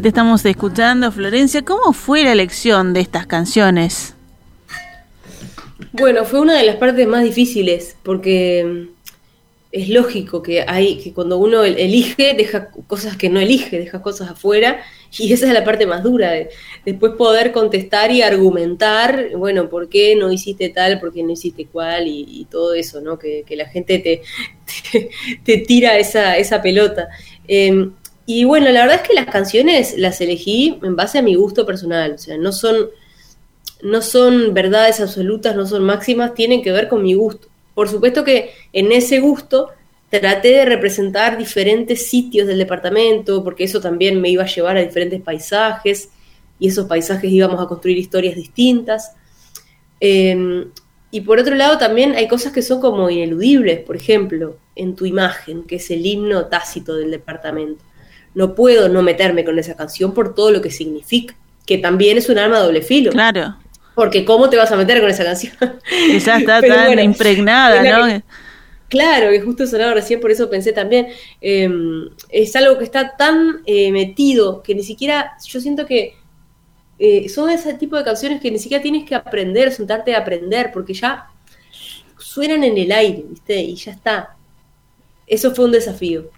te 0.00 0.08
estamos 0.08 0.44
escuchando, 0.44 1.10
Florencia. 1.10 1.62
¿Cómo 1.64 1.92
fue 1.92 2.22
la 2.22 2.32
elección 2.32 2.92
de 2.92 3.00
estas 3.00 3.26
canciones? 3.26 4.14
Bueno, 5.92 6.24
fue 6.24 6.40
una 6.40 6.56
de 6.58 6.64
las 6.64 6.76
partes 6.76 7.06
más 7.06 7.24
difíciles, 7.24 7.96
porque 8.02 8.64
mm, 8.64 8.88
es 9.72 9.88
lógico 9.88 10.42
que 10.42 10.64
hay 10.66 10.98
que 10.98 11.12
cuando 11.12 11.38
uno 11.38 11.64
el- 11.64 11.78
elige, 11.78 12.34
deja 12.34 12.70
cosas 12.86 13.16
que 13.16 13.28
no 13.28 13.40
elige, 13.40 13.78
deja 13.78 14.02
cosas 14.02 14.30
afuera, 14.30 14.80
y 15.18 15.32
esa 15.32 15.46
es 15.46 15.54
la 15.54 15.64
parte 15.64 15.86
más 15.86 16.02
dura, 16.02 16.32
de 16.32 16.50
después 16.84 17.14
poder 17.14 17.50
contestar 17.52 18.12
y 18.12 18.22
argumentar, 18.22 19.30
bueno, 19.36 19.68
por 19.68 19.88
qué 19.88 20.14
no 20.16 20.30
hiciste 20.30 20.68
tal, 20.68 21.00
por 21.00 21.12
qué 21.12 21.22
no 21.22 21.32
hiciste 21.32 21.66
cual, 21.66 22.06
y, 22.06 22.46
todo 22.50 22.74
eso, 22.74 23.00
¿no? 23.00 23.18
Que, 23.18 23.44
la 23.50 23.66
gente 23.66 23.98
te, 23.98 24.22
te, 24.92 25.10
te 25.44 25.58
tira 25.58 25.98
esa, 25.98 26.36
esa 26.36 26.60
pelota. 26.62 27.08
Eh, 27.48 27.88
y 28.30 28.44
bueno, 28.44 28.70
la 28.70 28.82
verdad 28.82 28.96
es 28.96 29.08
que 29.08 29.14
las 29.14 29.24
canciones 29.24 29.96
las 29.96 30.20
elegí 30.20 30.78
en 30.82 30.96
base 30.96 31.16
a 31.16 31.22
mi 31.22 31.34
gusto 31.34 31.64
personal, 31.64 32.12
o 32.12 32.18
sea, 32.18 32.36
no 32.36 32.52
son 32.52 32.90
no 33.80 34.02
son 34.02 34.52
verdades 34.52 35.00
absolutas, 35.00 35.56
no 35.56 35.66
son 35.66 35.82
máximas, 35.84 36.34
tienen 36.34 36.62
que 36.62 36.70
ver 36.70 36.88
con 36.88 37.02
mi 37.02 37.14
gusto. 37.14 37.48
Por 37.74 37.88
supuesto 37.88 38.24
que 38.24 38.50
en 38.74 38.92
ese 38.92 39.20
gusto 39.20 39.70
traté 40.10 40.48
de 40.48 40.66
representar 40.66 41.38
diferentes 41.38 42.06
sitios 42.06 42.46
del 42.46 42.58
departamento, 42.58 43.42
porque 43.42 43.64
eso 43.64 43.80
también 43.80 44.20
me 44.20 44.28
iba 44.28 44.42
a 44.42 44.46
llevar 44.46 44.76
a 44.76 44.82
diferentes 44.82 45.22
paisajes, 45.22 46.10
y 46.58 46.68
esos 46.68 46.84
paisajes 46.84 47.32
íbamos 47.32 47.58
a 47.58 47.66
construir 47.66 47.96
historias 47.96 48.36
distintas. 48.36 49.12
Eh, 50.02 50.66
y 51.10 51.22
por 51.22 51.38
otro 51.38 51.54
lado 51.54 51.78
también 51.78 52.14
hay 52.14 52.28
cosas 52.28 52.52
que 52.52 52.60
son 52.60 52.78
como 52.78 53.08
ineludibles, 53.08 53.80
por 53.80 53.96
ejemplo, 53.96 54.58
en 54.76 54.96
tu 54.96 55.06
imagen, 55.06 55.62
que 55.62 55.76
es 55.76 55.90
el 55.90 56.04
himno 56.04 56.44
tácito 56.48 56.94
del 56.94 57.10
departamento. 57.10 57.87
No 58.38 58.54
puedo 58.54 58.88
no 58.88 59.02
meterme 59.02 59.44
con 59.44 59.58
esa 59.58 59.74
canción 59.74 60.14
por 60.14 60.32
todo 60.34 60.52
lo 60.52 60.60
que 60.62 60.70
significa, 60.70 61.34
que 61.66 61.78
también 61.78 62.16
es 62.18 62.28
un 62.28 62.38
arma 62.38 62.58
de 62.58 62.64
doble 62.66 62.82
filo. 62.82 63.10
Claro. 63.10 63.56
Porque 63.96 64.24
¿cómo 64.24 64.48
te 64.48 64.56
vas 64.56 64.70
a 64.70 64.76
meter 64.76 65.00
con 65.00 65.10
esa 65.10 65.24
canción? 65.24 65.54
Esa 66.12 66.38
está 66.38 66.60
tan 66.60 66.86
bueno, 66.86 67.02
impregnada, 67.02 67.82
¿no? 67.82 68.06
que- 68.06 68.22
Claro, 68.88 69.30
que 69.30 69.40
justo 69.40 69.66
sonaba 69.66 69.92
recién, 69.92 70.20
por 70.20 70.30
eso 70.30 70.48
pensé 70.48 70.72
también. 70.72 71.08
eh, 71.40 71.68
es 72.30 72.54
algo 72.54 72.78
que 72.78 72.84
está 72.84 73.16
tan 73.16 73.60
eh, 73.66 73.90
metido 73.90 74.62
que 74.62 74.72
ni 74.74 74.84
siquiera, 74.84 75.32
yo 75.44 75.60
siento 75.60 75.84
que 75.84 76.14
eh, 77.00 77.28
son 77.28 77.50
ese 77.50 77.74
tipo 77.74 77.96
de 77.96 78.04
canciones 78.04 78.40
que 78.40 78.50
ni 78.52 78.58
siquiera 78.60 78.80
tienes 78.82 79.04
que 79.04 79.16
aprender, 79.16 79.72
sentarte 79.72 80.14
a 80.14 80.18
aprender, 80.18 80.70
porque 80.72 80.94
ya 80.94 81.26
suenan 82.16 82.62
en 82.62 82.78
el 82.78 82.92
aire, 82.92 83.24
¿viste? 83.28 83.60
Y 83.60 83.74
ya 83.74 83.92
está. 83.92 84.36
Eso 85.26 85.52
fue 85.54 85.64
un 85.64 85.72
desafío. 85.72 86.30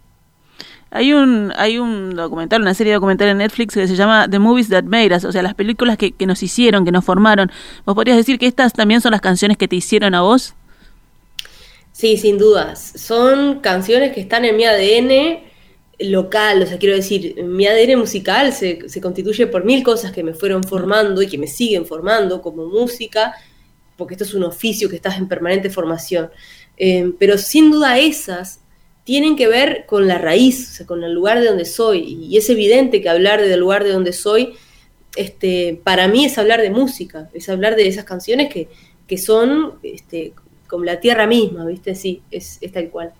Hay 0.90 1.12
un, 1.12 1.52
hay 1.56 1.78
un 1.78 2.14
documental, 2.16 2.62
una 2.62 2.74
serie 2.74 2.92
documental 2.94 3.28
en 3.28 3.38
Netflix 3.38 3.74
que 3.74 3.86
se 3.86 3.94
llama 3.94 4.28
The 4.28 4.38
Movies 4.38 4.68
That 4.70 4.84
Made 4.84 5.14
Us, 5.14 5.24
o 5.24 5.32
sea, 5.32 5.42
las 5.42 5.54
películas 5.54 5.96
que, 5.96 6.12
que 6.12 6.26
nos 6.26 6.42
hicieron, 6.42 6.84
que 6.84 6.90
nos 6.90 7.04
formaron. 7.04 7.50
¿Vos 7.86 7.94
podrías 7.94 8.16
decir 8.16 8.38
que 8.38 8.46
estas 8.46 8.72
también 8.72 9.00
son 9.00 9.12
las 9.12 9.20
canciones 9.20 9.56
que 9.56 9.68
te 9.68 9.76
hicieron 9.76 10.14
a 10.14 10.22
vos? 10.22 10.54
Sí, 11.92 12.16
sin 12.16 12.38
dudas. 12.38 12.92
Son 12.96 13.60
canciones 13.60 14.12
que 14.12 14.20
están 14.20 14.44
en 14.44 14.56
mi 14.56 14.64
ADN 14.64 15.40
local, 16.00 16.62
o 16.62 16.66
sea, 16.66 16.78
quiero 16.78 16.96
decir, 16.96 17.42
mi 17.44 17.66
ADN 17.66 17.98
musical 17.98 18.52
se, 18.52 18.88
se 18.88 19.00
constituye 19.00 19.46
por 19.46 19.64
mil 19.64 19.82
cosas 19.82 20.12
que 20.12 20.22
me 20.22 20.34
fueron 20.34 20.64
formando 20.64 21.20
y 21.22 21.28
que 21.28 21.36
me 21.38 21.46
siguen 21.46 21.84
formando 21.84 22.40
como 22.40 22.66
música, 22.66 23.34
porque 23.96 24.14
esto 24.14 24.24
es 24.24 24.34
un 24.34 24.44
oficio 24.44 24.88
que 24.88 24.96
estás 24.96 25.18
en 25.18 25.28
permanente 25.28 25.68
formación. 25.68 26.30
Eh, 26.76 27.12
pero 27.18 27.36
sin 27.36 27.70
duda 27.70 27.98
esas 27.98 28.60
tienen 29.10 29.34
que 29.34 29.48
ver 29.48 29.86
con 29.88 30.06
la 30.06 30.18
raíz, 30.18 30.70
o 30.70 30.72
sea, 30.72 30.86
con 30.86 31.02
el 31.02 31.12
lugar 31.12 31.40
de 31.40 31.46
donde 31.46 31.64
soy. 31.64 32.28
Y 32.30 32.36
es 32.36 32.48
evidente 32.48 33.02
que 33.02 33.08
hablar 33.08 33.40
del 33.42 33.58
lugar 33.58 33.82
de 33.82 33.90
donde 33.90 34.12
soy, 34.12 34.52
este, 35.16 35.80
para 35.82 36.06
mí 36.06 36.24
es 36.24 36.38
hablar 36.38 36.62
de 36.62 36.70
música, 36.70 37.28
es 37.34 37.48
hablar 37.48 37.74
de 37.74 37.88
esas 37.88 38.04
canciones 38.04 38.54
que, 38.54 38.68
que 39.08 39.18
son 39.18 39.80
este, 39.82 40.32
como 40.68 40.84
la 40.84 41.00
tierra 41.00 41.26
misma, 41.26 41.66
¿viste? 41.66 41.96
Sí, 41.96 42.22
es, 42.30 42.60
tal 42.72 42.88
cual. 42.90 43.12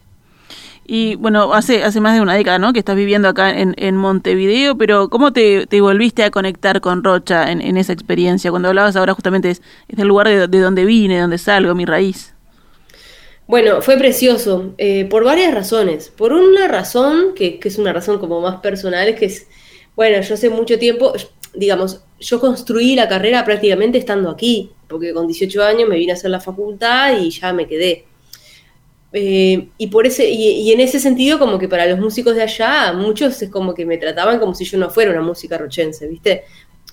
Y 0.87 1.17
bueno, 1.17 1.53
hace, 1.55 1.83
hace 1.83 2.01
más 2.01 2.15
de 2.15 2.21
una 2.21 2.35
década, 2.35 2.61
¿no? 2.61 2.73
Que 2.73 2.79
estás 2.79 2.95
viviendo 2.95 3.29
acá 3.29 3.51
en, 3.51 3.75
en 3.77 3.97
Montevideo, 3.97 4.79
pero 4.79 5.09
¿cómo 5.09 5.33
te, 5.33 5.67
te 5.67 5.81
volviste 5.81 6.23
a 6.23 6.31
conectar 6.31 6.81
con 6.81 7.03
Rocha 7.03 7.51
en, 7.51 7.61
en 7.61 7.77
esa 7.77 7.93
experiencia? 7.93 8.53
Cuando 8.53 8.69
hablabas 8.69 8.95
ahora 8.95 9.13
justamente 9.13 9.51
es, 9.51 9.61
es 9.89 9.97
del 9.97 10.07
lugar 10.07 10.29
de, 10.29 10.47
de 10.47 10.61
donde 10.61 10.85
vine, 10.85 11.17
de 11.17 11.23
donde 11.23 11.39
salgo, 11.39 11.75
mi 11.75 11.85
raíz. 11.85 12.33
Bueno, 13.51 13.83
fue 13.83 13.99
precioso, 13.99 14.75
eh, 14.79 15.07
por 15.07 15.25
varias 15.25 15.53
razones. 15.53 16.09
Por 16.09 16.33
una 16.33 16.69
razón, 16.69 17.35
que, 17.35 17.59
es 17.61 17.79
una 17.79 17.93
razón 17.93 18.21
como 18.21 18.41
más 18.41 18.61
personal, 18.61 19.17
que 19.17 19.25
es, 19.25 19.49
bueno, 19.97 20.23
yo 20.23 20.35
hace 20.35 20.49
mucho 20.51 20.79
tiempo, 20.79 21.13
digamos, 21.53 22.01
yo 22.21 22.39
construí 22.39 22.95
la 22.95 23.09
carrera 23.09 23.45
prácticamente 23.45 23.99
estando 23.99 24.31
aquí, 24.31 24.71
porque 24.89 25.13
con 25.13 25.27
18 25.27 25.65
años 25.65 25.89
me 25.89 25.97
vine 25.97 26.13
a 26.13 26.15
hacer 26.15 26.31
la 26.31 26.39
facultad 26.39 27.19
y 27.21 27.31
ya 27.31 27.53
me 27.53 27.67
quedé. 27.67 28.05
Eh, 29.13 29.69
y 29.79 29.89
por 29.89 30.07
ese 30.07 30.31
y, 30.31 30.71
en 30.71 30.79
ese 30.79 31.01
sentido 31.01 31.41
como 31.41 31.59
que 31.59 31.67
para 31.69 31.87
los 31.87 31.99
músicos 31.99 32.37
de 32.37 32.43
allá 32.43 32.93
muchos 32.93 33.43
es 33.43 33.51
como 33.51 33.75
que 33.75 33.85
me 33.85 33.99
trataban 33.99 34.39
como 34.39 34.55
si 34.55 34.65
yo 34.65 34.79
no 34.79 34.89
fuera 34.89 35.11
una 35.11 35.23
música 35.23 35.59
rochense 35.59 36.07
viste 36.07 36.45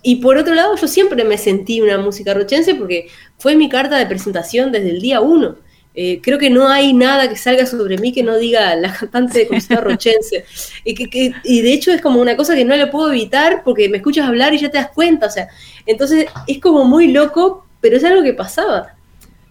y 0.02 0.16
por 0.16 0.36
otro 0.38 0.56
lado 0.56 0.76
yo 0.76 0.88
siempre 0.88 1.24
me 1.24 1.38
sentí 1.38 1.80
una 1.80 2.00
música 2.00 2.34
rochense 2.34 2.74
porque 2.74 3.08
fue 3.38 3.56
mi 3.56 3.70
carta 3.70 4.00
de 4.00 4.08
presentación 4.08 4.72
desde 4.72 4.90
el 4.90 5.00
día 5.00 5.22
uno 5.22 5.58
eh, 6.00 6.20
creo 6.22 6.38
que 6.38 6.52
no 6.52 6.68
hay 6.70 6.94
nada 6.94 7.28
que 7.28 7.36
salga 7.36 7.66
sobre 7.66 7.98
mí 7.98 8.14
que 8.14 8.22
no 8.22 8.38
diga 8.38 8.76
la 8.76 8.94
cantante 8.94 9.40
de 9.40 9.50
música 9.50 9.82
rochense 9.82 10.46
y, 10.84 10.94
que, 10.94 11.10
que, 11.10 11.34
y 11.44 11.62
de 11.62 11.74
hecho 11.74 11.92
es 11.92 12.02
como 12.02 12.22
una 12.22 12.38
cosa 12.38 12.56
que 12.56 12.64
no 12.66 12.76
le 12.76 12.86
puedo 12.88 13.10
evitar 13.10 13.64
porque 13.64 13.90
me 13.90 13.98
escuchas 13.98 14.28
hablar 14.28 14.54
y 14.54 14.60
ya 14.60 14.70
te 14.70 14.78
das 14.78 14.92
cuenta 14.94 15.26
o 15.26 15.32
sea 15.32 15.48
entonces 15.86 16.28
es 16.46 16.60
como 16.60 16.86
muy 16.86 17.12
loco 17.12 17.66
pero 17.82 17.98
es 17.98 18.04
algo 18.04 18.24
que 18.24 18.34
pasaba 18.34 18.96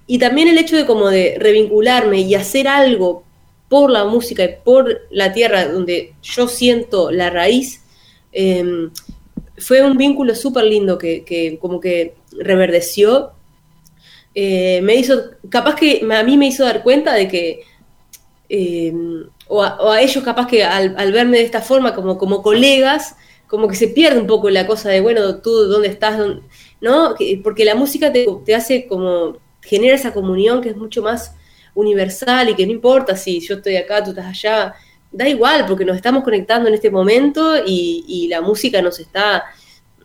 y 0.06 0.18
también 0.18 0.48
el 0.48 0.58
hecho 0.58 0.76
de 0.76 0.86
como 0.86 1.10
de 1.10 1.36
revincularme 1.38 2.20
y 2.20 2.34
hacer 2.34 2.68
algo 2.68 3.24
por 3.68 3.90
la 3.90 4.04
música 4.04 4.44
y 4.44 4.54
por 4.64 5.02
la 5.10 5.32
tierra 5.32 5.66
donde 5.66 6.14
yo 6.22 6.48
siento 6.48 7.10
la 7.10 7.30
raíz, 7.30 7.82
eh, 8.32 8.88
fue 9.58 9.82
un 9.82 9.96
vínculo 9.96 10.34
súper 10.34 10.64
lindo 10.64 10.98
que, 10.98 11.24
que, 11.24 11.58
como 11.58 11.80
que 11.80 12.14
reverdeció. 12.32 13.32
Eh, 14.38 14.82
me 14.82 14.94
hizo, 14.96 15.30
capaz 15.48 15.76
que 15.76 16.06
a 16.12 16.22
mí 16.22 16.36
me 16.36 16.48
hizo 16.48 16.62
dar 16.62 16.82
cuenta 16.82 17.14
de 17.14 17.26
que, 17.26 17.60
eh, 18.50 18.92
o, 19.48 19.62
a, 19.62 20.02
ellos 20.02 20.22
capaz 20.22 20.46
que 20.46 20.62
al, 20.62 21.10
verme 21.10 21.38
de 21.38 21.44
esta 21.44 21.62
forma 21.62 21.94
como, 21.94 22.18
como 22.18 22.42
colegas, 22.42 23.16
como 23.46 23.66
que 23.66 23.76
se 23.76 23.88
pierde 23.88 24.20
un 24.20 24.26
poco 24.26 24.50
la 24.50 24.66
cosa 24.66 24.90
de, 24.90 25.00
bueno, 25.00 25.38
tú 25.38 25.50
dónde 25.50 25.88
estás, 25.88 26.20
¿no? 26.82 27.14
Porque 27.42 27.64
la 27.64 27.74
música 27.74 28.12
te, 28.12 28.26
te 28.44 28.54
hace 28.54 28.86
como 28.86 29.38
genera 29.62 29.94
esa 29.94 30.12
comunión 30.12 30.60
que 30.60 30.68
es 30.68 30.76
mucho 30.76 31.00
más 31.00 31.34
universal 31.74 32.50
y 32.50 32.54
que 32.54 32.66
no 32.66 32.72
importa 32.72 33.16
si 33.16 33.40
yo 33.40 33.54
estoy 33.54 33.76
acá, 33.76 34.04
tú 34.04 34.10
estás 34.10 34.26
allá, 34.26 34.74
da 35.10 35.26
igual 35.26 35.64
porque 35.66 35.86
nos 35.86 35.96
estamos 35.96 36.22
conectando 36.22 36.68
en 36.68 36.74
este 36.74 36.90
momento 36.90 37.56
y, 37.64 38.04
y, 38.06 38.28
la 38.28 38.42
música 38.42 38.82
nos 38.82 39.00
está, 39.00 39.44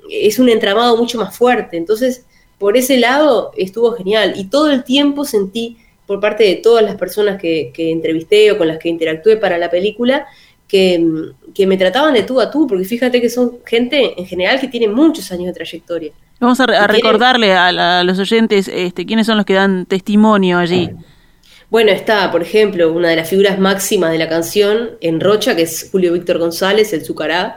es 0.09 0.39
un 0.39 0.47
entramado 0.47 0.95
mucho 0.95 1.17
más 1.17 1.35
fuerte. 1.35 1.75
Entonces, 1.75 2.25
por 2.61 2.77
ese 2.77 2.99
lado 2.99 3.51
estuvo 3.57 3.93
genial 3.93 4.33
y 4.35 4.45
todo 4.45 4.69
el 4.69 4.83
tiempo 4.83 5.25
sentí 5.25 5.77
por 6.05 6.19
parte 6.19 6.43
de 6.43 6.57
todas 6.57 6.83
las 6.85 6.95
personas 6.95 7.41
que, 7.41 7.71
que 7.73 7.89
entrevisté 7.89 8.51
o 8.51 8.57
con 8.59 8.67
las 8.67 8.77
que 8.77 8.87
interactué 8.87 9.37
para 9.37 9.57
la 9.57 9.71
película, 9.71 10.27
que, 10.67 11.03
que, 11.55 11.65
me 11.65 11.75
trataban 11.75 12.13
de 12.13 12.21
tú 12.21 12.39
a 12.39 12.51
tú, 12.51 12.67
porque 12.67 12.85
fíjate 12.85 13.19
que 13.19 13.31
son 13.31 13.57
gente 13.65 14.13
en 14.15 14.27
general 14.27 14.59
que 14.59 14.67
tiene 14.67 14.87
muchos 14.87 15.31
años 15.31 15.47
de 15.47 15.53
trayectoria. 15.53 16.11
Vamos 16.39 16.59
a, 16.59 16.65
a 16.65 16.85
recordarle 16.85 17.53
a, 17.53 17.71
la, 17.71 18.01
a, 18.01 18.03
los 18.03 18.19
oyentes 18.19 18.67
este, 18.67 19.07
quiénes 19.07 19.25
son 19.25 19.37
los 19.37 19.45
que 19.47 19.55
dan 19.55 19.87
testimonio 19.87 20.59
allí. 20.59 20.91
Bueno, 21.71 21.89
está, 21.91 22.31
por 22.31 22.43
ejemplo, 22.43 22.93
una 22.93 23.09
de 23.09 23.15
las 23.15 23.27
figuras 23.27 23.57
máximas 23.57 24.11
de 24.11 24.19
la 24.19 24.29
canción 24.29 24.91
en 25.01 25.19
Rocha, 25.19 25.55
que 25.55 25.63
es 25.63 25.89
Julio 25.91 26.13
Víctor 26.13 26.37
González, 26.37 26.93
el 26.93 27.03
Zucará, 27.03 27.55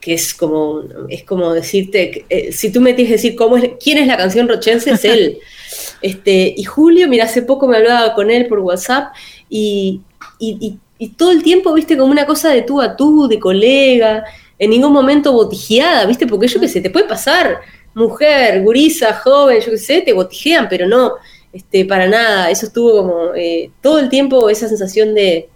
que 0.00 0.14
es 0.14 0.34
como, 0.34 0.82
es 1.08 1.24
como 1.24 1.52
decirte, 1.52 2.24
eh, 2.28 2.52
si 2.52 2.70
tú 2.70 2.80
me 2.80 2.94
tienes 2.94 3.10
que 3.10 3.16
decir 3.16 3.36
cómo 3.36 3.56
es, 3.56 3.70
quién 3.82 3.98
es 3.98 4.06
la 4.06 4.16
canción 4.16 4.48
rochense, 4.48 4.90
es 4.90 5.04
él. 5.04 5.38
este, 6.02 6.54
y 6.56 6.64
Julio, 6.64 7.08
mira, 7.08 7.24
hace 7.24 7.42
poco 7.42 7.66
me 7.66 7.76
hablaba 7.76 8.14
con 8.14 8.30
él 8.30 8.46
por 8.46 8.60
WhatsApp 8.60 9.12
y, 9.48 10.00
y, 10.38 10.56
y 10.60 10.78
y 10.98 11.10
todo 11.10 11.30
el 11.30 11.42
tiempo, 11.42 11.72
viste, 11.72 11.96
como 11.96 12.10
una 12.10 12.26
cosa 12.26 12.50
de 12.50 12.62
tú 12.62 12.80
a 12.80 12.96
tú, 12.96 13.28
de 13.28 13.38
colega, 13.38 14.24
en 14.58 14.70
ningún 14.70 14.92
momento 14.92 15.32
botijeada, 15.32 16.04
viste, 16.06 16.26
porque 16.26 16.48
yo 16.48 16.60
que 16.60 16.68
sé, 16.68 16.80
te 16.80 16.90
puede 16.90 17.06
pasar, 17.06 17.60
mujer, 17.94 18.62
gurisa, 18.62 19.14
joven, 19.14 19.60
yo 19.60 19.70
qué 19.70 19.78
sé, 19.78 20.00
te 20.02 20.12
botijean, 20.12 20.68
pero 20.68 20.88
no, 20.88 21.12
este, 21.52 21.84
para 21.84 22.08
nada. 22.08 22.50
Eso 22.50 22.66
estuvo 22.66 22.92
como 22.92 23.34
eh, 23.36 23.70
todo 23.80 24.00
el 24.00 24.08
tiempo 24.08 24.50
esa 24.50 24.68
sensación 24.68 25.14
de, 25.14 25.48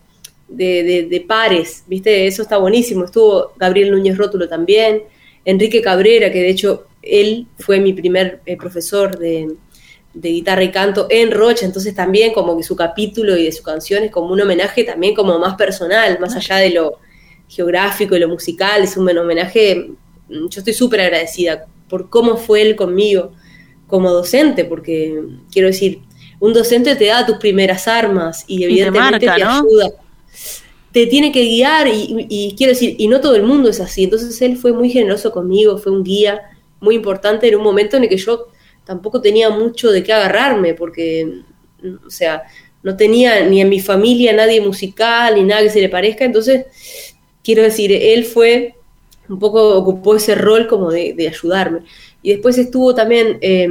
de, 0.56 1.24
pares, 1.26 1.84
¿viste? 1.86 2.26
Eso 2.26 2.42
está 2.42 2.58
buenísimo. 2.58 3.04
Estuvo 3.04 3.52
Gabriel 3.56 3.90
Núñez 3.90 4.16
Rótulo 4.16 4.48
también, 4.48 5.02
Enrique 5.44 5.82
Cabrera, 5.82 6.30
que 6.30 6.40
de 6.40 6.50
hecho 6.50 6.86
él 7.02 7.46
fue 7.58 7.80
mi 7.80 7.92
primer 7.92 8.40
eh, 8.46 8.56
profesor 8.56 9.18
de, 9.18 9.56
de 10.14 10.28
guitarra 10.28 10.62
y 10.62 10.70
canto 10.70 11.06
en 11.10 11.30
Rocha, 11.30 11.64
entonces 11.64 11.94
también 11.94 12.32
como 12.32 12.56
que 12.56 12.62
su 12.62 12.76
capítulo 12.76 13.36
y 13.36 13.44
de 13.44 13.52
su 13.52 13.62
canción 13.62 14.04
es 14.04 14.10
como 14.10 14.32
un 14.32 14.40
homenaje 14.40 14.84
también 14.84 15.14
como 15.14 15.38
más 15.38 15.54
personal, 15.54 16.18
más 16.20 16.36
allá 16.36 16.56
de 16.56 16.70
lo 16.70 16.98
geográfico 17.48 18.16
y 18.16 18.20
lo 18.20 18.28
musical, 18.28 18.82
es 18.82 18.96
un 18.96 19.08
homenaje, 19.16 19.90
mm, 20.28 20.48
yo 20.48 20.60
estoy 20.60 20.74
súper 20.74 21.00
agradecida 21.00 21.66
por 21.88 22.08
cómo 22.10 22.36
fue 22.36 22.62
él 22.62 22.76
conmigo 22.76 23.32
como 23.86 24.10
docente, 24.10 24.64
porque 24.64 25.22
quiero 25.50 25.68
decir, 25.68 26.00
un 26.40 26.52
docente 26.52 26.96
te 26.96 27.06
da 27.06 27.24
tus 27.24 27.36
primeras 27.36 27.86
armas 27.86 28.44
y 28.48 28.64
evidentemente 28.64 29.20
te, 29.20 29.30
ayuda. 29.30 29.90
Te 30.92 31.06
tiene 31.06 31.32
que 31.32 31.42
guiar 31.42 31.88
y, 31.88 32.54
quiero 32.56 32.72
decir, 32.72 32.96
y 32.98 33.08
no 33.08 33.20
todo 33.20 33.34
el 33.34 33.44
mundo 33.44 33.70
es 33.70 33.80
así. 33.80 34.04
Entonces 34.04 34.40
él 34.42 34.56
fue 34.56 34.72
muy 34.72 34.90
generoso 34.90 35.32
conmigo, 35.32 35.78
fue 35.78 35.92
un 35.92 36.04
guía 36.04 36.42
muy 36.80 36.96
importante 36.96 37.48
en 37.48 37.56
un 37.56 37.62
momento 37.62 37.96
en 37.96 38.02
el 38.04 38.08
que 38.08 38.16
yo 38.16 38.48
tampoco 38.84 39.20
tenía 39.20 39.50
mucho 39.50 39.90
de 39.90 40.02
qué 40.02 40.12
agarrarme, 40.12 40.74
porque, 40.74 41.42
o 42.04 42.10
sea, 42.10 42.42
no 42.82 42.96
tenía 42.96 43.44
ni 43.46 43.60
en 43.60 43.68
mi 43.68 43.80
familia 43.80 44.32
nadie 44.32 44.60
musical, 44.60 45.34
ni 45.34 45.44
nada 45.44 45.62
que 45.62 45.70
se 45.70 45.80
le 45.80 45.88
parezca, 45.88 46.24
entonces, 46.24 46.66
quiero 47.42 47.62
decir, 47.62 47.92
él 47.92 48.24
fue, 48.24 48.74
un 49.28 49.38
poco 49.38 49.76
ocupó 49.76 50.16
ese 50.16 50.34
rol 50.34 50.66
como 50.66 50.90
de, 50.90 51.14
ayudarme. 51.28 51.82
Y 52.22 52.32
después 52.32 52.58
estuvo 52.58 52.94
también 52.94 53.38
eh, 53.40 53.68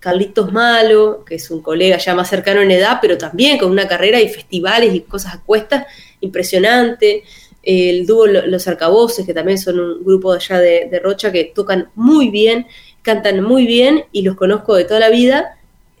Carlitos 0.00 0.52
Malo, 0.52 1.24
que 1.24 1.36
es 1.36 1.50
un 1.50 1.60
colega 1.62 1.98
ya 1.98 2.14
más 2.14 2.28
cercano 2.28 2.60
en 2.60 2.70
edad, 2.70 2.98
pero 3.00 3.18
también 3.18 3.58
con 3.58 3.70
una 3.70 3.88
carrera 3.88 4.20
y 4.20 4.28
festivales 4.28 4.94
y 4.94 5.00
cosas 5.00 5.34
a 5.34 5.42
cuestas 5.42 5.86
impresionante. 6.20 7.24
El 7.62 8.06
dúo 8.06 8.26
Los 8.26 8.68
Arcaboces, 8.68 9.26
que 9.26 9.34
también 9.34 9.58
son 9.58 9.80
un 9.80 10.04
grupo 10.04 10.32
allá 10.32 10.58
de, 10.58 11.00
Rocha 11.02 11.32
que 11.32 11.52
tocan 11.54 11.90
muy 11.94 12.30
bien 12.30 12.66
cantan 13.06 13.40
muy 13.40 13.68
bien 13.68 14.04
y 14.10 14.22
los 14.22 14.34
conozco 14.34 14.74
de 14.74 14.84
toda 14.84 14.98
la 14.98 15.10
vida 15.10 15.56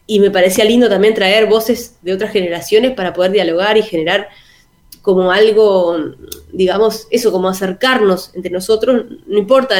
y 0.08 0.18
me 0.18 0.32
parecía 0.32 0.64
lindo 0.64 0.88
también 0.88 1.14
traer 1.14 1.46
voces 1.46 1.98
de 2.02 2.12
otras 2.12 2.32
generaciones 2.32 2.94
para 2.94 3.12
poder 3.12 3.30
dialogar 3.30 3.76
y 3.76 3.82
generar 3.82 4.28
como 5.02 5.30
algo, 5.30 5.96
digamos, 6.52 7.06
eso, 7.12 7.30
como 7.30 7.48
acercarnos 7.48 8.32
entre 8.34 8.50
nosotros, 8.50 9.04
no 9.24 9.38
importa 9.38 9.76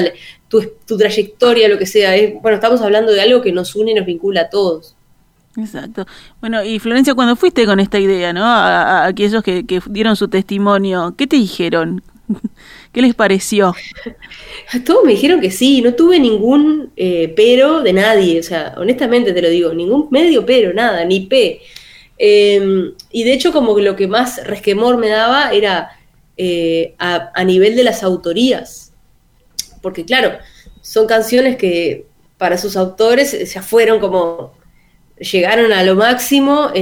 tu, 0.47 0.63
trayectoria, 0.97 1.69
lo 1.69 1.79
que 1.79 1.87
sea, 1.87 2.13
bueno, 2.41 2.55
estamos 2.57 2.81
hablando 2.81 3.11
de 3.11 3.21
algo 3.21 3.43
que 3.43 3.51
nos 3.51 3.75
une 3.75 3.91
y 3.91 3.95
nos 3.95 4.07
vincula 4.07 4.43
a 4.43 4.51
todos. 4.51 4.95
Exacto. 5.57 6.07
Bueno, 6.41 6.63
y 6.63 6.79
Florencia, 6.79 7.15
cuando 7.15 7.35
fuiste 7.37 7.65
con 7.65 7.81
esta 7.81 7.99
idea, 7.99 8.33
¿no? 8.33 8.45
A, 8.45 9.07
aquellos 9.07 9.43
que, 9.43 9.65
dieron 9.87 10.17
su 10.17 10.29
testimonio, 10.29 11.15
¿qué 11.17 11.27
te 11.27 11.37
dijeron? 11.37 12.03
¿Qué 12.93 13.03
les 13.03 13.15
pareció? 13.15 13.75
Todos 14.85 15.05
me 15.05 15.13
dijeron 15.13 15.41
que 15.41 15.51
sí, 15.51 15.81
no 15.81 15.95
tuve 15.95 16.19
ningún 16.19 16.93
eh, 16.97 17.33
pero 17.37 17.83
de 17.83 17.93
nadie, 17.93 18.41
o 18.41 18.43
sea, 18.43 18.75
honestamente 18.77 19.33
te 19.33 19.43
lo 19.43 19.49
digo, 19.49 19.73
ningún 19.73 20.09
medio 20.11 20.45
pero, 20.45 20.73
nada, 20.75 21.05
ni 21.05 21.21
P. 21.21 21.61
Em, 22.19 22.93
y 23.11 23.25
de 23.25 23.33
hecho 23.33 23.53
como 23.53 23.77
que 23.77 23.83
lo 23.83 23.95
que 23.95 24.07
más 24.07 24.45
resquemor 24.47 24.97
me 24.97 25.09
daba 25.09 25.51
era 25.53 25.91
eh, 26.39 26.95
a, 26.99 27.45
nivel 27.45 27.77
de 27.77 27.85
las 27.85 28.03
autorías, 28.03 28.93
porque 29.83 30.05
claro, 30.05 30.39
son 30.81 31.07
canciones 31.07 31.57
que 31.57 32.07
para 32.39 32.59
sus 32.59 32.77
autores 32.77 33.53
ya 33.53 33.63
fueron 33.63 34.01
como 34.01 34.56
llegaron 35.19 35.73
a 35.73 35.83
lo 35.83 35.95
máximo 35.95 36.73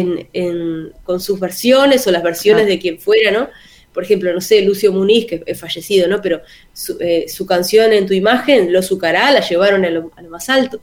con 1.05 1.21
sus 1.21 1.39
versiones 1.39 2.07
o 2.07 2.11
las 2.11 2.23
versiones 2.23 2.67
de 2.67 2.79
quien 2.79 2.99
fuera, 2.99 3.31
¿no? 3.31 3.49
por 3.95 4.03
ejemplo, 4.03 4.35
no 4.35 4.41
sé, 4.41 4.61
Lucio 4.63 4.93
Muniz, 4.93 5.25
que 5.25 5.43
es 5.47 5.59
fallecido, 5.59 6.09
¿no? 6.09 6.21
Pero 6.21 6.43
su, 6.73 6.99
eh, 7.01 7.27
canción 7.47 7.93
en 7.93 8.07
tu 8.07 8.13
imagen, 8.13 8.73
Lo 8.73 8.83
Sucará, 8.83 9.31
la 9.31 9.41
llevaron 9.41 9.85
a 9.85 9.91
lo, 9.91 10.11
más 10.29 10.51
alto. 10.51 10.81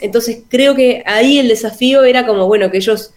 Entonces 0.00 0.42
creo 0.48 0.74
que 0.74 1.02
ahí 1.06 1.38
el 1.38 1.48
desafío 1.48 2.04
era 2.04 2.26
como, 2.26 2.46
bueno, 2.46 2.70
que 2.70 2.76
ellos 2.76 3.14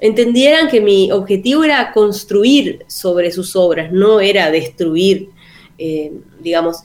entendieran 0.00 0.68
que 0.68 0.80
mi 0.80 1.12
objetivo 1.12 1.62
era 1.62 1.92
construir 1.92 2.84
sobre 2.88 3.30
sus 3.30 3.54
obras, 3.54 3.92
no 3.92 4.20
era 4.20 4.50
destruir, 4.50 5.28
eh, 5.78 6.12
digamos, 6.40 6.78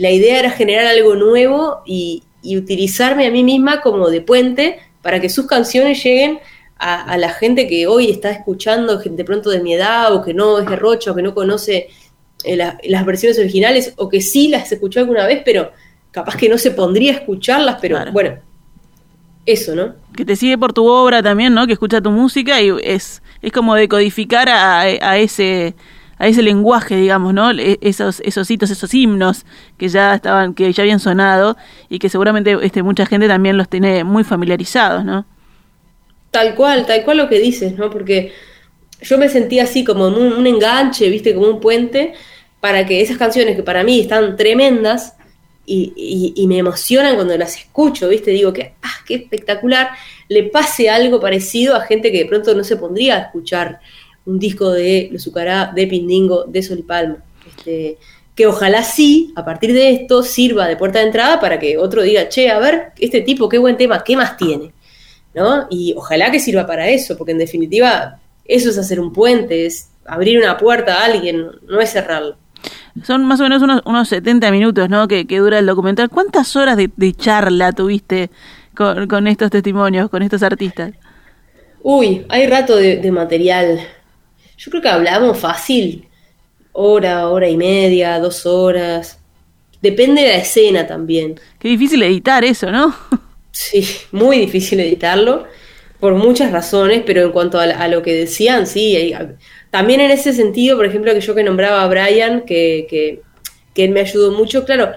la 0.00 0.10
idea 0.10 0.40
era 0.40 0.50
generar 0.50 0.86
algo 0.86 1.14
nuevo 1.14 1.82
y, 1.86 2.24
y 2.42 2.56
utilizarme 2.56 3.26
a 3.26 3.30
mí 3.30 3.44
misma 3.44 3.80
como 3.80 4.10
de 4.10 4.20
puente 4.20 4.80
para 5.02 5.20
que 5.20 5.28
sus 5.28 5.46
canciones 5.46 6.02
lleguen 6.02 6.40
a, 6.78 7.16
la 7.16 7.30
gente 7.30 7.66
que 7.66 7.86
hoy 7.86 8.10
está 8.10 8.30
escuchando, 8.30 9.00
gente 9.00 9.24
pronto 9.24 9.50
de 9.50 9.60
mi 9.60 9.74
edad, 9.74 10.14
o 10.14 10.22
que 10.22 10.32
no 10.32 10.60
es 10.60 10.66
de 10.66 10.76
Rocha, 10.76 11.10
o 11.10 11.14
que 11.14 11.22
no 11.22 11.34
conoce 11.34 11.88
eh, 12.44 12.56
las 12.56 13.06
versiones 13.06 13.38
originales, 13.38 13.94
o 13.96 14.08
que 14.08 14.20
sí 14.20 14.48
las 14.48 14.70
escuchó 14.70 15.00
alguna 15.00 15.26
vez, 15.26 15.42
pero 15.44 15.72
capaz 16.12 16.36
que 16.36 16.48
no 16.48 16.56
se 16.56 16.70
pondría 16.70 17.12
a 17.12 17.16
escucharlas, 17.16 17.78
pero 17.80 17.98
bueno, 18.12 18.38
eso, 19.44 19.74
¿no? 19.74 19.94
Que 20.14 20.24
te 20.24 20.36
sigue 20.36 20.56
por 20.56 20.72
tu 20.72 20.86
obra 20.86 21.22
también, 21.22 21.52
¿no? 21.52 21.66
Que 21.66 21.72
escucha 21.72 22.00
tu 22.00 22.10
música 22.10 22.60
y 22.60 22.70
es, 22.82 23.22
es 23.42 23.52
como 23.52 23.74
decodificar 23.74 24.48
a, 24.48 24.80
a 24.82 25.18
ese 25.18 25.74
a 26.18 26.26
ese 26.26 26.42
lenguaje, 26.42 26.96
digamos, 26.96 27.32
¿no? 27.32 27.50
E, 27.52 27.78
esos, 27.80 28.20
esos 28.20 28.50
hitos, 28.50 28.70
esos 28.70 28.92
himnos 28.92 29.44
que 29.76 29.88
ya 29.88 30.14
estaban, 30.14 30.54
que 30.54 30.72
ya 30.72 30.82
habían 30.82 31.00
sonado 31.00 31.56
y 31.88 31.98
que 31.98 32.08
seguramente 32.08 32.56
este, 32.62 32.82
mucha 32.82 33.06
gente 33.06 33.28
también 33.28 33.56
los 33.56 33.68
tiene 33.68 34.04
muy 34.04 34.24
familiarizados, 34.24 35.04
¿no? 35.04 35.26
Tal 36.30 36.54
cual, 36.54 36.86
tal 36.86 37.04
cual 37.04 37.18
lo 37.18 37.28
que 37.28 37.38
dices, 37.38 37.78
¿no? 37.78 37.90
Porque 37.90 38.32
yo 39.00 39.18
me 39.18 39.28
sentía 39.28 39.64
así 39.64 39.84
como 39.84 40.08
un, 40.08 40.46
enganche, 40.46 41.08
viste, 41.08 41.34
como 41.34 41.48
un 41.48 41.60
puente, 41.60 42.14
para 42.60 42.84
que 42.84 43.00
esas 43.00 43.16
canciones 43.16 43.56
que 43.56 43.62
para 43.62 43.84
mí 43.84 44.00
están 44.00 44.36
tremendas 44.36 45.14
y, 45.64 46.46
me 46.48 46.58
emocionan 46.58 47.14
cuando 47.14 47.36
las 47.36 47.56
escucho, 47.56 48.08
viste, 48.08 48.30
digo 48.30 48.52
que, 48.52 48.74
ah, 48.82 48.94
qué 49.06 49.16
espectacular, 49.16 49.90
le 50.28 50.44
pase 50.44 50.88
algo 50.88 51.20
parecido 51.20 51.76
a 51.76 51.82
gente 51.82 52.10
que 52.10 52.18
de 52.18 52.26
pronto 52.26 52.54
no 52.54 52.64
se 52.64 52.76
pondría 52.76 53.16
a 53.16 53.20
escuchar 53.20 53.80
un 54.28 54.38
disco 54.38 54.70
de 54.70 55.08
Los 55.10 55.22
Sucará, 55.22 55.72
de 55.74 55.86
Pindingo, 55.86 56.44
de 56.44 56.62
Sol 56.62 56.78
y 56.78 56.82
Palma. 56.82 57.16
Este, 57.46 57.98
que 58.34 58.46
ojalá 58.46 58.84
sí, 58.84 59.32
a 59.34 59.44
partir 59.44 59.72
de 59.72 59.90
esto, 59.90 60.22
sirva 60.22 60.68
de 60.68 60.76
puerta 60.76 61.00
de 61.00 61.06
entrada 61.06 61.40
para 61.40 61.58
que 61.58 61.76
otro 61.76 62.02
diga, 62.02 62.28
che, 62.28 62.50
a 62.50 62.60
ver, 62.60 62.92
este 63.00 63.20
tipo, 63.22 63.48
qué 63.48 63.58
buen 63.58 63.76
tema, 63.76 64.04
¿qué 64.04 64.16
más 64.16 64.36
tiene? 64.36 64.72
Y 65.70 65.94
ojalá 65.96 66.30
que 66.30 66.40
sirva 66.40 66.66
para 66.66 66.88
eso, 66.88 67.16
porque 67.16 67.32
en 67.32 67.38
definitiva 67.38 68.20
eso 68.44 68.70
es 68.70 68.78
hacer 68.78 69.00
un 69.00 69.12
puente, 69.12 69.66
es 69.66 69.90
abrir 70.06 70.38
una 70.38 70.56
puerta 70.56 71.00
a 71.00 71.04
alguien, 71.04 71.46
no 71.68 71.80
es 71.80 71.90
cerrarlo. 71.90 72.36
Son 73.04 73.24
más 73.24 73.40
o 73.40 73.44
menos 73.44 73.62
unos, 73.62 73.82
unos 73.84 74.08
70 74.08 74.50
minutos, 74.50 74.88
¿no? 74.88 75.06
Que, 75.06 75.24
dura 75.24 75.58
el 75.58 75.66
documental. 75.66 76.08
¿Cuántas 76.08 76.56
horas 76.56 76.76
de, 76.76 77.12
charla 77.12 77.72
tuviste 77.72 78.30
con, 78.74 79.26
estos 79.26 79.50
testimonios, 79.50 80.10
con 80.10 80.22
estos 80.22 80.42
artistas? 80.42 80.92
Uy, 81.82 82.26
hay 82.28 82.46
rato 82.46 82.76
de, 82.76 83.10
material. 83.12 83.80
Yo 84.58 84.70
creo 84.70 84.82
que 84.82 84.88
hablamos 84.88 85.38
fácil. 85.38 86.08
Hora, 86.72 87.28
hora 87.28 87.48
y 87.48 87.56
media, 87.56 88.18
dos 88.18 88.44
horas. 88.44 89.20
Depende 89.80 90.22
de 90.22 90.28
la 90.28 90.36
escena 90.36 90.86
también. 90.86 91.40
Qué 91.60 91.68
difícil 91.68 92.02
editar 92.02 92.44
eso, 92.44 92.70
¿no? 92.70 92.94
Sí, 93.50 93.84
muy 94.12 94.38
difícil 94.38 94.78
editarlo 94.78 95.44
por 95.98 96.14
muchas 96.14 96.52
razones, 96.52 97.02
pero 97.04 97.22
en 97.22 97.32
cuanto 97.32 97.58
a, 97.58 97.88
lo 97.88 98.02
que 98.02 98.14
decían, 98.14 98.68
sí, 98.68 99.12
también 99.70 100.00
en 100.00 100.12
ese 100.12 100.32
sentido, 100.32 100.76
por 100.76 100.86
ejemplo, 100.86 101.12
que 101.12 101.20
yo 101.20 101.34
que 101.34 101.42
nombraba 101.42 101.82
a 101.82 101.88
Brian, 101.88 102.42
que, 102.42 102.86
que, 102.88 103.20
él 103.82 103.90
me 103.90 104.00
ayudó 104.00 104.30
mucho, 104.30 104.64
claro, 104.64 104.92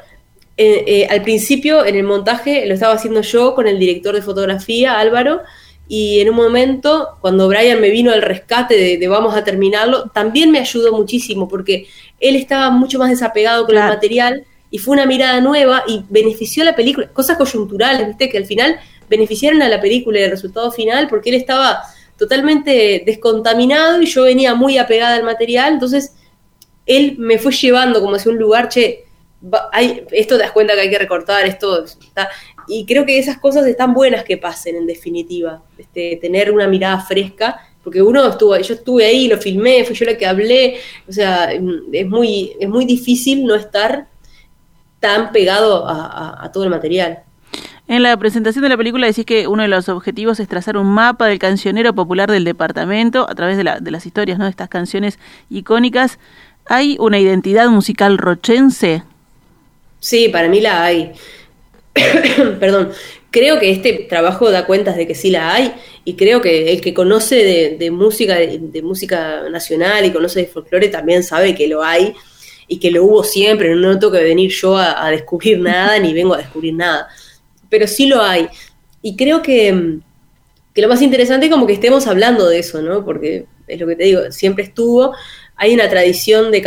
eh, 0.58 0.84
eh, 0.86 1.08
al 1.10 1.24
principio 1.24 1.84
en 1.86 1.96
el 1.96 2.04
montaje 2.04 2.68
lo 2.68 2.76
estaba 2.76 2.94
haciendo 2.94 3.22
yo 3.22 3.56
con 3.56 3.68
el 3.68 3.80
director 3.80 4.14
de 4.14 4.22
fotografía, 4.22 5.00
Álvaro, 5.00 5.42
y 5.94 6.22
en 6.22 6.30
un 6.30 6.38
momento, 6.38 7.18
cuando 7.20 7.50
Brian 7.50 7.82
me 7.82 7.90
vino 7.90 8.14
al 8.14 8.22
rescate 8.22 8.98
de, 8.98 9.08
vamos 9.10 9.36
a 9.36 9.44
terminarlo, 9.44 10.10
también 10.12 10.50
me 10.50 10.60
ayudó 10.60 10.94
muchísimo, 10.94 11.50
porque 11.50 11.86
él 12.22 12.38
estaba 12.38 12.70
mucho 12.70 12.98
más 12.98 13.10
desapegado 13.10 13.66
con 13.66 13.76
el 13.76 13.84
material 13.84 14.46
y 14.70 14.78
fue 14.78 14.94
una 14.94 15.06
mirada 15.06 15.42
nueva 15.42 15.84
y 15.86 16.06
benefició 16.08 16.64
a 16.64 16.68
la 16.68 16.78
película, 16.78 17.10
cosas 17.10 17.38
coyunturales, 17.38 18.08
¿viste? 18.08 18.30
Que 18.30 18.38
al 18.38 18.46
final 18.46 18.80
beneficiaron 19.10 19.62
a 19.64 19.68
la 19.68 19.82
película 19.82 20.18
y 20.18 20.24
el 20.24 20.32
resultado 20.32 20.72
final 20.72 21.10
porque 21.10 21.30
él 21.30 21.36
estaba 21.36 21.82
totalmente 22.18 23.04
descontaminado 23.06 24.02
y 24.02 24.06
yo 24.06 24.24
venía 24.24 24.56
muy 24.56 24.78
apegada 24.78 25.16
al 25.16 25.24
material, 25.24 25.74
entonces 25.74 26.16
él 26.86 27.16
me 27.18 27.38
fue 27.38 27.52
llevando 27.52 28.00
como 28.00 28.16
hacia 28.16 28.32
un 28.32 28.38
lugar, 28.38 28.70
che, 28.70 29.08
hay, 29.72 30.06
esto 30.12 30.38
te 30.38 30.44
das 30.44 30.52
cuenta 30.52 30.74
que 30.74 30.82
hay 30.82 30.90
que 30.90 31.00
recortar, 31.00 31.46
esto 31.46 31.84
está, 31.84 32.30
y 32.72 32.86
creo 32.86 33.06
que 33.06 33.20
esas 33.20 33.38
cosas 33.38 33.68
están 33.68 33.94
buenas 33.94 34.24
que 34.24 34.38
pasen 34.38 34.78
en 34.78 34.88
definitiva, 34.88 35.62
este, 35.78 36.18
tener 36.22 36.54
una 36.54 36.68
mirada 36.68 37.02
fresca, 37.02 37.60
porque 37.84 38.02
uno 38.02 38.26
estuvo, 38.30 38.58
yo 38.58 38.76
estuve 38.76 39.06
ahí, 39.06 39.28
lo 39.28 39.38
filmé, 39.38 39.84
fui 39.84 39.94
yo 39.94 40.06
la 40.06 40.18
que 40.18 40.26
hablé, 40.26 40.78
o 41.06 41.12
sea, 41.12 41.52
es 41.52 42.08
muy, 42.08 42.54
es 42.60 42.70
muy 42.70 42.86
difícil 42.86 43.46
no 43.46 43.56
estar 43.56 44.08
tan 45.02 45.34
pegado 45.34 45.84
a, 45.86 46.50
todo 46.54 46.64
el 46.64 46.70
material. 46.70 47.20
En 47.90 48.04
la 48.04 48.16
presentación 48.16 48.64
de 48.64 48.70
la 48.70 48.78
película 48.78 49.06
decís 49.06 49.26
que 49.26 49.48
uno 49.50 49.64
de 49.64 49.68
los 49.68 49.90
objetivos 49.90 50.40
es 50.40 50.48
trazar 50.48 50.78
un 50.78 50.88
mapa 50.88 51.28
del 51.28 51.40
cancionero 51.40 51.94
popular 51.94 52.32
del 52.32 52.46
departamento 52.46 53.30
a 53.30 53.36
través 53.36 53.58
de, 53.58 53.64
las 53.66 54.06
historias, 54.06 54.40
¿no? 54.40 54.46
De 54.46 54.52
estas 54.52 54.70
canciones 54.70 55.20
icónicas. 55.50 56.20
¿Hay 56.68 56.96
una 57.00 57.20
identidad 57.20 57.68
musical 57.68 58.18
rochense? 58.18 59.04
Sí, 60.00 60.30
para 60.30 60.48
mí 60.48 60.62
la 60.62 60.84
hay. 60.84 61.12
Perdón. 62.60 62.92
Creo 63.30 63.60
que 63.60 63.72
este 63.72 63.94
trabajo 64.10 64.52
da 64.52 64.66
cuentas 64.66 64.98
de 64.98 65.08
que 65.08 65.16
sí 65.16 65.30
la 65.30 65.54
hay 65.54 65.74
y 66.04 66.16
creo 66.16 66.42
que 66.42 66.74
el 66.74 66.82
que 66.82 66.94
conoce 66.94 67.78
de, 67.80 67.92
música 67.92 68.36
de, 68.36 68.82
música 68.84 69.50
nacional 69.50 70.04
y 70.04 70.12
conoce 70.12 70.42
de 70.42 70.48
folclore 70.48 70.90
también 70.90 71.24
sabe 71.24 71.56
que 71.56 71.70
lo 71.70 71.82
hay 71.82 72.14
y 72.68 72.80
que 72.80 72.92
lo 72.92 73.06
hubo 73.06 73.24
siempre. 73.24 73.74
No 73.74 73.98
tengo 73.98 74.12
que 74.12 74.24
venir 74.24 74.52
yo 74.52 74.76
a 74.76 75.10
descubrir 75.12 75.60
nada 75.62 75.98
ni 76.00 76.14
vengo 76.14 76.34
a 76.34 76.40
descubrir 76.40 76.74
nada 76.74 77.08
pero 77.72 77.88
sí 77.88 78.06
lo 78.06 78.22
hay. 78.22 78.48
Y 79.02 79.16
creo 79.16 79.42
que, 79.42 80.00
lo 80.76 80.88
más 80.88 81.02
interesante 81.02 81.48
es 81.48 81.52
como 81.52 81.66
que 81.66 81.74
estemos 81.74 82.06
hablando 82.06 82.48
de 82.48 82.60
eso, 82.60 82.84
¿no? 82.84 83.04
Porque 83.04 83.46
es 83.68 83.80
lo 83.80 83.88
que 83.88 83.96
te 83.96 84.04
digo, 84.04 84.22
siempre 84.30 84.66
estuvo. 84.66 85.16
Hay 85.56 85.74
una 85.74 85.90
tradición 85.90 86.52
de, 86.52 86.62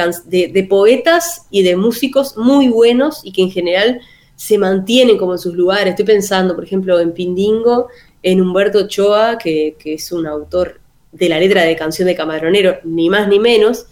de, 0.53 0.65
poetas 0.65 1.47
y 1.51 1.63
de 1.63 1.77
músicos 1.77 2.37
muy 2.37 2.69
buenos 2.69 3.21
y 3.23 3.33
que 3.33 3.43
en 3.43 3.51
general 3.51 4.01
se 4.37 4.59
mantienen 4.59 5.17
como 5.17 5.33
en 5.33 5.39
sus 5.39 5.55
lugares. 5.55 5.91
Estoy 5.91 6.05
pensando, 6.05 6.55
por 6.55 6.65
ejemplo, 6.65 6.99
en 7.01 7.13
Pindingo, 7.13 7.89
en 8.23 8.41
Humberto 8.41 8.81
Ochoa, 8.81 9.39
que, 9.39 9.77
que 9.79 9.95
es 9.95 10.13
un 10.13 10.27
autor 10.27 10.81
de 11.13 11.29
la 11.29 11.39
letra 11.39 11.63
de 11.63 11.77
canción 11.77 12.07
de 12.07 12.17
Camaronero, 12.17 12.79
ni 12.85 13.09
más 13.11 13.29
ni 13.29 13.39
menos. 13.39 13.87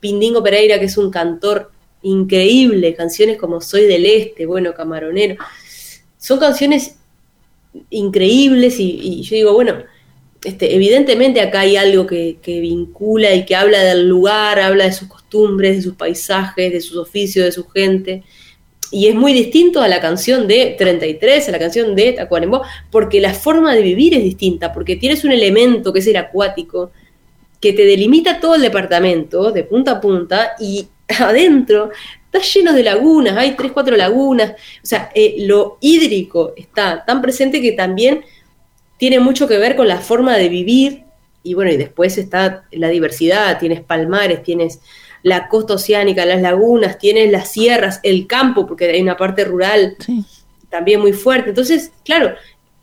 Pindingo 0.00 0.42
Pereira, 0.42 0.78
que 0.78 0.84
es 0.86 0.96
un 0.96 1.10
cantor 1.10 1.70
increíble, 2.02 2.94
canciones 2.94 3.36
como 3.38 3.60
Soy 3.60 3.86
del 3.86 4.06
Este, 4.06 4.46
bueno, 4.46 4.72
Camaronero 4.74 5.36
son 6.18 6.38
canciones 6.38 6.96
increíbles 7.90 8.78
y, 8.78 9.22
yo 9.22 9.36
digo, 9.36 9.52
bueno, 9.54 9.76
este, 10.44 10.74
evidentemente 10.74 11.40
acá 11.40 11.60
hay 11.60 11.76
algo 11.76 12.06
que, 12.06 12.38
vincula 12.44 13.34
y 13.34 13.44
que 13.46 13.54
habla 13.54 13.82
del 13.82 14.08
lugar, 14.08 14.60
habla 14.60 14.84
de 14.84 14.92
sus 14.92 15.08
costumbres, 15.08 15.76
de 15.76 15.82
sus 15.82 15.94
paisajes, 15.94 16.72
de 16.72 16.80
sus 16.80 16.96
oficios, 16.96 17.46
de 17.46 17.52
su 17.52 17.66
gente. 17.68 18.24
Y 18.90 19.08
es 19.08 19.14
muy 19.14 19.32
distinto 19.32 19.82
a 19.82 19.88
la 19.88 20.00
canción 20.00 20.48
de 20.48 20.74
33, 20.78 21.48
a 21.48 21.52
la 21.52 21.58
canción 21.58 21.94
de 21.94 22.12
Tacuarembó, 22.12 22.62
porque 22.90 23.20
la 23.20 23.34
forma 23.34 23.74
de 23.74 23.82
vivir 23.82 24.14
es 24.14 24.22
distinta, 24.22 24.72
porque 24.72 24.96
tienes 24.96 25.24
un 25.24 25.32
elemento 25.32 25.92
que 25.92 25.98
es 25.98 26.06
el 26.06 26.16
acuático, 26.16 26.90
que 27.60 27.72
te 27.72 27.84
delimita 27.84 28.40
todo 28.40 28.54
el 28.54 28.62
departamento 28.62 29.52
de 29.52 29.64
punta 29.64 29.92
a 29.92 30.00
punta 30.00 30.52
y 30.58 30.88
adentro 31.18 31.90
está 32.30 32.46
lleno 32.46 32.72
de 32.72 32.82
lagunas, 32.82 33.36
hay 33.36 33.52
tres, 33.52 33.72
cuatro 33.72 33.96
lagunas, 33.96 34.52
o 34.52 34.86
sea, 34.86 35.10
eh, 35.14 35.36
lo 35.40 35.78
hídrico 35.80 36.52
está 36.56 37.04
tan 37.04 37.22
presente 37.22 37.62
que 37.62 37.72
también 37.72 38.22
tiene 38.98 39.18
mucho 39.18 39.48
que 39.48 39.58
ver 39.58 39.76
con 39.76 39.88
la 39.88 39.98
forma 39.98 40.36
de 40.36 40.48
vivir, 40.48 41.04
y 41.42 41.54
bueno, 41.54 41.70
y 41.70 41.76
después 41.76 42.18
está 42.18 42.64
la 42.72 42.88
diversidad, 42.88 43.58
tienes 43.58 43.80
palmares, 43.80 44.42
tienes 44.42 44.80
la 45.28 45.48
costa 45.48 45.74
oceánica, 45.74 46.24
las 46.26 46.42
lagunas, 46.42 46.98
tienes 46.98 47.30
las 47.30 47.52
sierras, 47.52 48.00
el 48.02 48.26
campo, 48.26 48.66
porque 48.66 48.88
hay 48.88 49.00
una 49.02 49.16
parte 49.16 49.44
rural 49.44 49.96
también 50.68 51.00
muy 51.00 51.12
fuerte. 51.12 51.50
Entonces, 51.50 51.92
claro, 52.04 52.34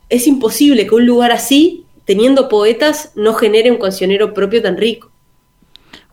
es 0.08 0.26
imposible 0.26 0.86
que 0.86 0.94
un 0.94 1.06
lugar 1.06 1.32
así, 1.32 1.84
teniendo 2.04 2.48
poetas, 2.48 3.12
no 3.14 3.34
genere 3.34 3.70
un 3.70 3.78
cancionero 3.78 4.32
propio 4.32 4.62
tan 4.62 4.76
rico. 4.76 5.10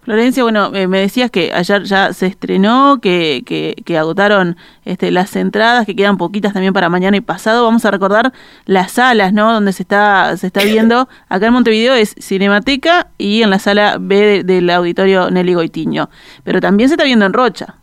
Florencia, 0.03 0.43
bueno, 0.43 0.69
me 0.69 0.99
decías 0.99 1.31
que 1.31 1.53
ayer 1.53 1.83
ya 1.83 2.11
se 2.11 2.27
estrenó, 2.27 2.99
que, 3.01 3.43
que, 3.45 3.97
agotaron 3.97 4.57
este, 4.83 5.11
las 5.11 5.33
entradas, 5.35 5.85
que 5.85 5.95
quedan 5.95 6.17
poquitas 6.17 6.51
también 6.51 6.73
para 6.73 6.89
mañana 6.89 7.15
y 7.15 7.21
pasado. 7.21 7.63
Vamos 7.63 7.85
a 7.85 7.91
recordar 7.91 8.33
las 8.65 8.91
salas, 8.91 9.31
¿no? 9.31 9.53
Donde 9.53 9.71
se 9.71 9.83
está, 9.83 10.35
se 10.35 10.47
está 10.47 10.63
viendo. 10.63 11.07
Acá 11.29 11.47
en 11.47 11.53
Montevideo 11.53 11.93
es 11.93 12.15
Cinemateca 12.19 13.07
y 13.17 13.43
en 13.43 13.49
la 13.49 13.59
sala 13.59 13.97
B 13.99 14.43
del 14.43 14.69
auditorio 14.69 15.31
Nelly 15.31 15.53
Goitiño. 15.53 16.09
Pero 16.43 16.59
también 16.59 16.89
se 16.89 16.95
está 16.95 17.05
viendo 17.05 17.25
en 17.25 17.31
Rocha. 17.31 17.75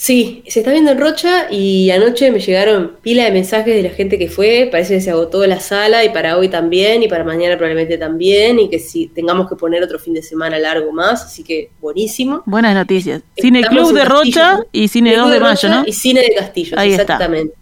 Sí, 0.00 0.44
se 0.46 0.60
está 0.60 0.70
viendo 0.70 0.92
en 0.92 1.00
Rocha 1.00 1.48
y 1.50 1.90
anoche 1.90 2.30
me 2.30 2.38
llegaron 2.38 2.92
pila 3.02 3.24
de 3.24 3.32
mensajes 3.32 3.74
de 3.74 3.82
la 3.82 3.90
gente 3.90 4.16
que 4.16 4.28
fue, 4.28 4.68
parece 4.70 4.94
que 4.94 5.00
se 5.00 5.10
agotó 5.10 5.44
la 5.44 5.58
sala 5.58 6.04
y 6.04 6.10
para 6.10 6.38
hoy 6.38 6.48
también 6.48 7.02
y 7.02 7.08
para 7.08 7.24
mañana 7.24 7.56
probablemente 7.56 7.98
también 7.98 8.60
y 8.60 8.70
que 8.70 8.78
si 8.78 9.08
tengamos 9.08 9.48
que 9.48 9.56
poner 9.56 9.82
otro 9.82 9.98
fin 9.98 10.14
de 10.14 10.22
semana 10.22 10.56
largo 10.60 10.92
más, 10.92 11.24
así 11.24 11.42
que 11.42 11.70
buenísimo. 11.80 12.44
Buenas 12.46 12.76
noticias. 12.76 13.22
Cine 13.36 13.64
Club 13.64 13.92
de 13.92 14.04
Rocha 14.04 14.60
y 14.70 14.86
Cine 14.86 15.16
2 15.16 15.32
de, 15.32 15.40
Mayo, 15.40 15.68
¿no? 15.68 15.82
Y 15.84 15.92
Cine 15.92 16.20
de 16.20 16.32
Castillo, 16.36 16.76
exactamente. 16.80 17.54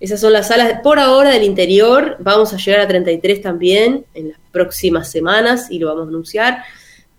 Esas 0.00 0.20
son 0.20 0.32
las 0.32 0.48
salas 0.48 0.80
por 0.82 0.98
ahora 0.98 1.30
del 1.30 1.44
interior, 1.44 2.16
vamos 2.18 2.52
a 2.52 2.56
llegar 2.56 2.80
a 2.80 2.88
33 2.88 3.40
también 3.40 4.04
en 4.14 4.30
las 4.30 4.38
próximas 4.50 5.12
semanas 5.12 5.68
y 5.70 5.78
lo 5.78 5.86
vamos 5.86 6.06
a 6.06 6.08
anunciar. 6.08 6.64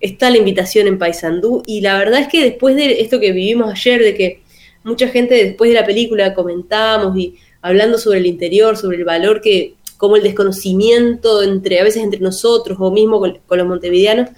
Está 0.02 0.30
la 0.30 0.38
invitación 0.38 0.88
en 0.88 1.00
Paysandú 1.00 1.64
y 1.66 1.80
la 1.80 1.98
verdad 1.98 2.20
es 2.20 2.28
que 2.28 2.44
después 2.44 2.76
de 2.76 3.00
esto 3.00 3.22
que 3.22 3.32
vivimos 3.32 3.72
ayer, 3.72 4.04
de 4.04 4.14
que 4.14 4.44
mucha 4.86 5.08
gente 5.10 5.34
después 5.34 5.71
de 5.71 5.80
la 5.80 5.86
película 5.86 6.34
comentamos 6.34 7.17
y 7.17 7.36
hablando 7.62 7.98
sobre 7.98 8.19
el 8.19 8.28
interior, 8.28 8.78
sobre 8.78 8.98
el 8.98 9.04
valor 9.04 9.41
que, 9.41 9.74
como 9.98 10.15
el 10.15 10.24
desconocimiento 10.24 11.41
entre, 11.41 11.80
a 11.80 11.84
veces 11.84 12.04
entre 12.04 12.19
nosotros 12.19 12.78
o 12.80 12.91
mismo 12.91 13.19
con, 13.19 13.39
los 13.50 13.67
montevideanos, 13.67 14.30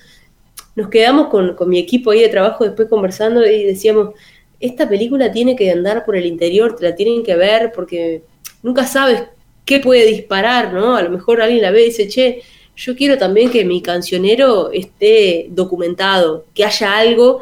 nos 0.76 0.90
quedamos 0.90 1.28
con, 1.28 1.56
mi 1.68 1.78
equipo 1.78 2.12
ahí 2.12 2.22
de 2.22 2.30
trabajo 2.30 2.64
después 2.64 2.88
conversando 2.88 3.46
y 3.46 3.66
decíamos, 3.66 4.16
esta 4.60 4.88
película 4.88 5.32
tiene 5.32 5.56
que 5.56 5.70
andar 5.70 6.06
por 6.06 6.16
el 6.16 6.26
interior, 6.26 6.76
te 6.76 6.84
la 6.84 6.96
tienen 6.96 7.24
que 7.24 7.36
ver 7.36 7.74
porque 7.76 8.24
nunca 8.64 8.88
sabes 8.88 9.24
qué 9.66 9.80
puede 9.80 10.06
disparar, 10.06 10.72
¿no? 10.74 10.96
A 10.96 11.02
lo 11.02 11.10
mejor 11.10 11.42
alguien 11.42 11.62
la 11.62 11.72
ve 11.72 11.82
y 11.82 11.86
dice, 11.88 12.08
che, 12.08 12.42
yo 12.76 12.96
quiero 12.96 13.18
también 13.18 13.52
que 13.52 13.66
mi 13.66 13.82
cancionero 13.82 14.72
esté 14.72 15.48
documentado, 15.50 16.46
que 16.54 16.64
haya 16.64 16.98
algo 16.98 17.42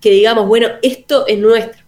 que 0.00 0.10
digamos, 0.10 0.46
bueno, 0.46 0.68
esto 0.82 1.26
es 1.26 1.38
nuestro. 1.38 1.87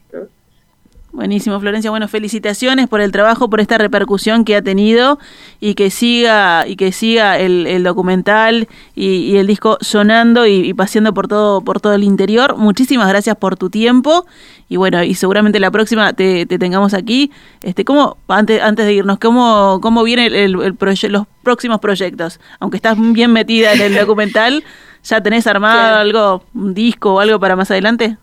Buenísimo, 1.12 1.58
Florencia. 1.58 1.90
Bueno, 1.90 2.06
felicitaciones 2.06 2.88
por 2.88 3.00
el 3.00 3.10
trabajo, 3.10 3.50
por 3.50 3.60
esta 3.60 3.78
repercusión 3.78 4.44
que 4.44 4.54
ha 4.54 4.62
tenido 4.62 5.18
y 5.58 5.74
que 5.74 5.90
siga 5.90 6.68
y 6.68 6.76
que 6.76 6.92
siga 6.92 7.36
el, 7.36 7.82
documental 7.82 8.68
y, 8.94 9.36
el 9.36 9.48
disco 9.48 9.76
sonando 9.80 10.46
y, 10.46 10.72
paseando 10.72 11.12
por 11.12 11.26
todo 11.26 11.62
por 11.62 11.80
todo 11.80 11.94
el 11.94 12.04
interior. 12.04 12.56
Muchísimas 12.56 13.08
gracias 13.08 13.36
por 13.36 13.56
tu 13.56 13.70
tiempo 13.70 14.24
y 14.68 14.76
bueno 14.76 15.02
y 15.02 15.14
seguramente 15.14 15.58
la 15.58 15.72
próxima 15.72 16.12
te, 16.12 16.46
tengamos 16.46 16.94
aquí. 16.94 17.32
Este, 17.62 17.84
cómo 17.84 18.16
antes 18.28 18.62
antes 18.62 18.86
de 18.86 18.94
irnos, 18.94 19.18
cómo 19.18 19.80
cómo 19.82 20.04
vienen 20.04 20.32
el, 20.32 20.52
los 20.52 21.26
próximos 21.42 21.80
proyectos. 21.80 22.38
Aunque 22.60 22.76
estás 22.76 22.96
bien 22.96 23.32
metida 23.32 23.72
en 23.72 23.80
el 23.80 23.96
documental, 23.96 24.62
ya 25.02 25.20
tenés 25.20 25.48
armado 25.48 25.96
algo, 25.96 26.44
un 26.54 26.72
disco 26.72 27.14
o 27.14 27.20
algo 27.20 27.40
para 27.40 27.56
más 27.56 27.68
adelante. 27.72 28.16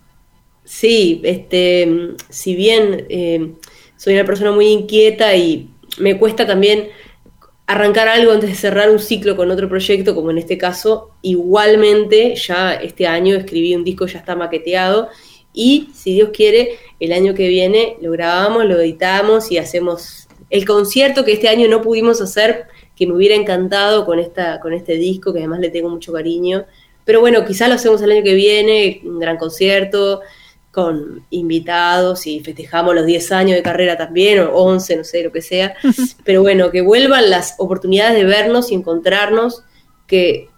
Sí, 0.68 1.22
este, 1.24 2.16
si 2.28 2.54
bien 2.54 3.06
eh, 3.08 3.54
soy 3.96 4.16
una 4.16 4.26
persona 4.26 4.52
muy 4.52 4.68
inquieta 4.68 5.34
y 5.34 5.70
me 5.98 6.20
cuesta 6.20 6.46
también 6.46 6.90
arrancar 7.68 8.10
algo 8.10 8.34
antes 8.34 8.50
de 8.50 8.56
cerrar 8.58 8.90
un 8.90 9.00
ciclo 9.00 9.38
con 9.38 9.50
otro 9.50 9.70
proyecto, 9.70 10.14
como 10.14 10.30
en 10.30 10.40
este 10.40 10.58
caso, 10.58 11.12
igualmente 11.22 12.36
ya 12.36 12.74
este 12.74 13.08
año 13.08 13.38
escribí 13.38 13.76
un 13.76 13.86
disco, 13.86 14.08
ya 14.08 14.20
está 14.20 14.36
maqueteado 14.36 15.08
y 15.54 15.88
si 15.94 16.14
Dios 16.14 16.32
quiere, 16.34 16.78
el 17.00 17.14
año 17.14 17.34
que 17.34 17.48
viene 17.48 17.96
lo 18.02 18.12
grabamos, 18.12 18.66
lo 18.66 18.78
editamos 18.78 19.50
y 19.54 19.60
hacemos 19.60 20.28
el 20.50 20.66
concierto 20.66 21.24
que 21.24 21.32
este 21.32 21.48
año 21.48 21.70
no 21.70 21.82
pudimos 21.82 22.20
hacer, 22.20 22.66
que 22.94 23.08
me 23.08 23.14
hubiera 23.14 23.36
encantado 23.36 24.06
con, 24.06 24.20
esta, 24.20 24.60
con 24.60 24.74
este 24.74 24.96
disco, 24.96 25.32
que 25.32 25.40
además 25.40 25.62
le 25.62 25.70
tengo 25.70 25.88
mucho 25.88 26.12
cariño. 26.12 26.66
Pero 27.06 27.22
bueno, 27.22 27.46
quizás 27.46 27.70
lo 27.70 27.76
hacemos 27.76 28.02
el 28.02 28.12
año 28.12 28.24
que 28.24 28.34
viene, 28.34 29.00
un 29.06 29.18
gran 29.18 29.38
concierto, 29.38 30.22
con 30.78 31.26
invitados 31.32 32.28
y 32.28 32.40
festejamos 32.42 32.94
los 32.94 33.08
10 33.08 33.32
años 33.32 33.56
de 33.56 33.64
carrera 33.64 33.98
también, 33.98 34.42
o 34.42 34.52
11, 34.52 34.98
no 34.98 35.04
sé, 35.04 35.24
lo 35.24 35.32
que 35.32 35.42
sea. 35.42 35.74
Pero 36.24 36.44
bueno, 36.44 36.70
que 36.70 36.82
vuelvan 36.82 37.32
las 37.32 37.56
oportunidades 37.58 38.14
de 38.14 38.26
vernos 38.26 38.72
y 38.72 38.76
encontrarnos, 38.76 39.64
que 40.06 40.50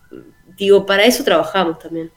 digo, 0.57 0.85
para 0.85 1.05
eso 1.05 1.23
trabajamos 1.23 1.79
también. 1.79 2.11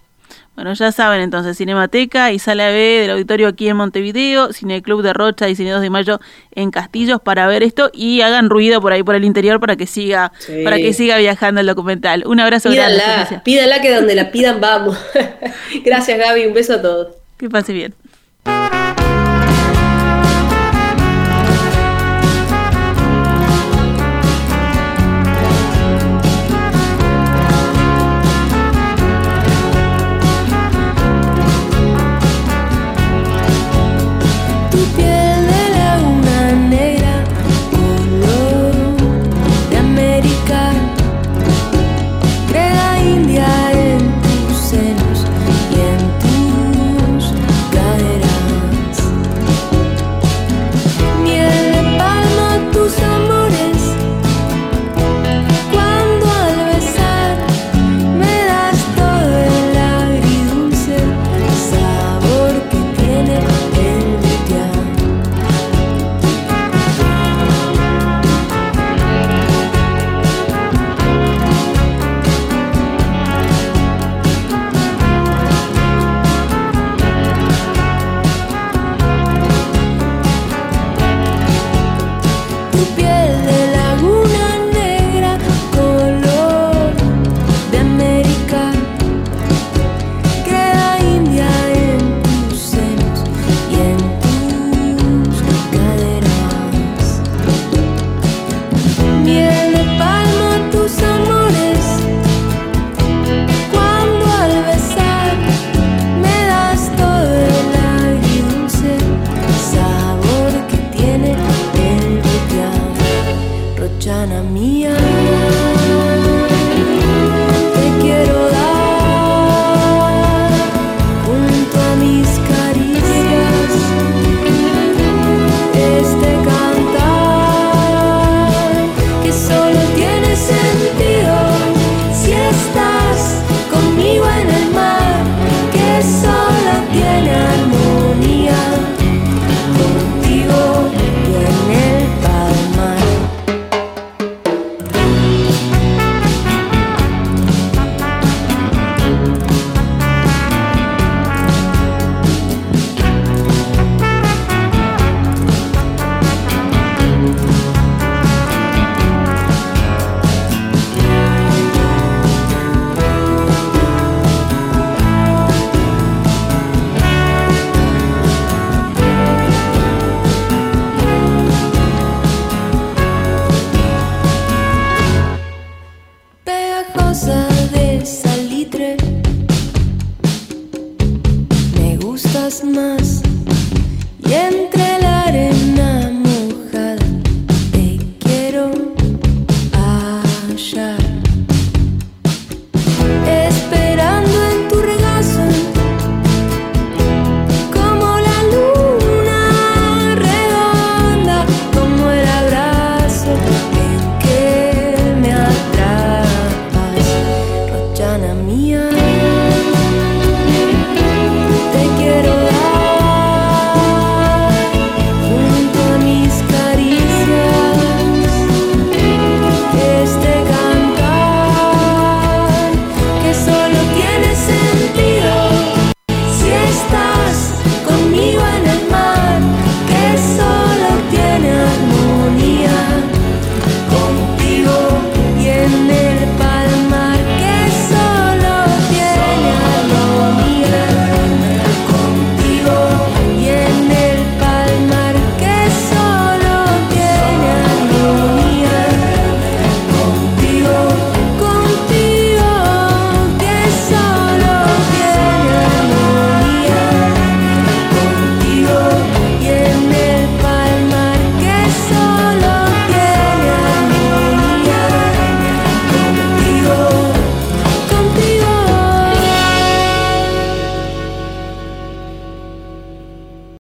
Bueno, 0.57 0.75
ya 0.75 0.91
saben 0.91 1.21
entonces, 1.21 1.57
Cinemateca 1.57 2.33
y 2.33 2.41
Sala 2.41 2.71
B 2.71 3.03
del 3.03 3.13
auditorio 3.13 3.47
aquí 3.47 3.69
en 3.69 3.77
Montevideo, 3.77 4.53
Cine 4.53 4.83
Club 4.83 5.03
de 5.03 5.13
Rocha 5.13 5.49
y 5.49 5.55
Cine 5.55 5.71
2 5.71 5.81
de 5.81 5.91
Mayo 5.91 6.19
en 6.51 6.73
Castillos 6.73 7.21
para 7.23 7.47
ver 7.47 7.63
esto 7.63 7.89
y 7.95 8.23
hagan 8.23 8.51
ruido 8.51 8.81
por 8.81 8.93
ahí 8.93 9.05
por 9.05 9.15
el 9.15 9.25
interior 9.25 9.61
para 9.61 9.77
que 9.77 9.87
siga 9.87 10.33
para 10.65 10.77
que 10.79 10.93
siga 10.93 11.19
viajando 11.19 11.61
el 11.61 11.69
documental. 11.69 12.25
Un 12.27 12.41
abrazo 12.41 12.69
pídala, 12.69 12.97
grande. 12.97 13.41
Pídala 13.45 13.81
que 13.81 13.95
donde 13.95 14.17
la 14.17 14.33
pidan 14.33 14.61
vamos. 14.61 14.99
Gracias 15.85 16.19
Gaby, 16.19 16.47
un 16.47 16.53
beso 16.53 16.75
a 16.75 16.83
todos. 16.83 17.22
Que 17.43 17.51
pase 17.51 17.73
bien. 17.73 17.93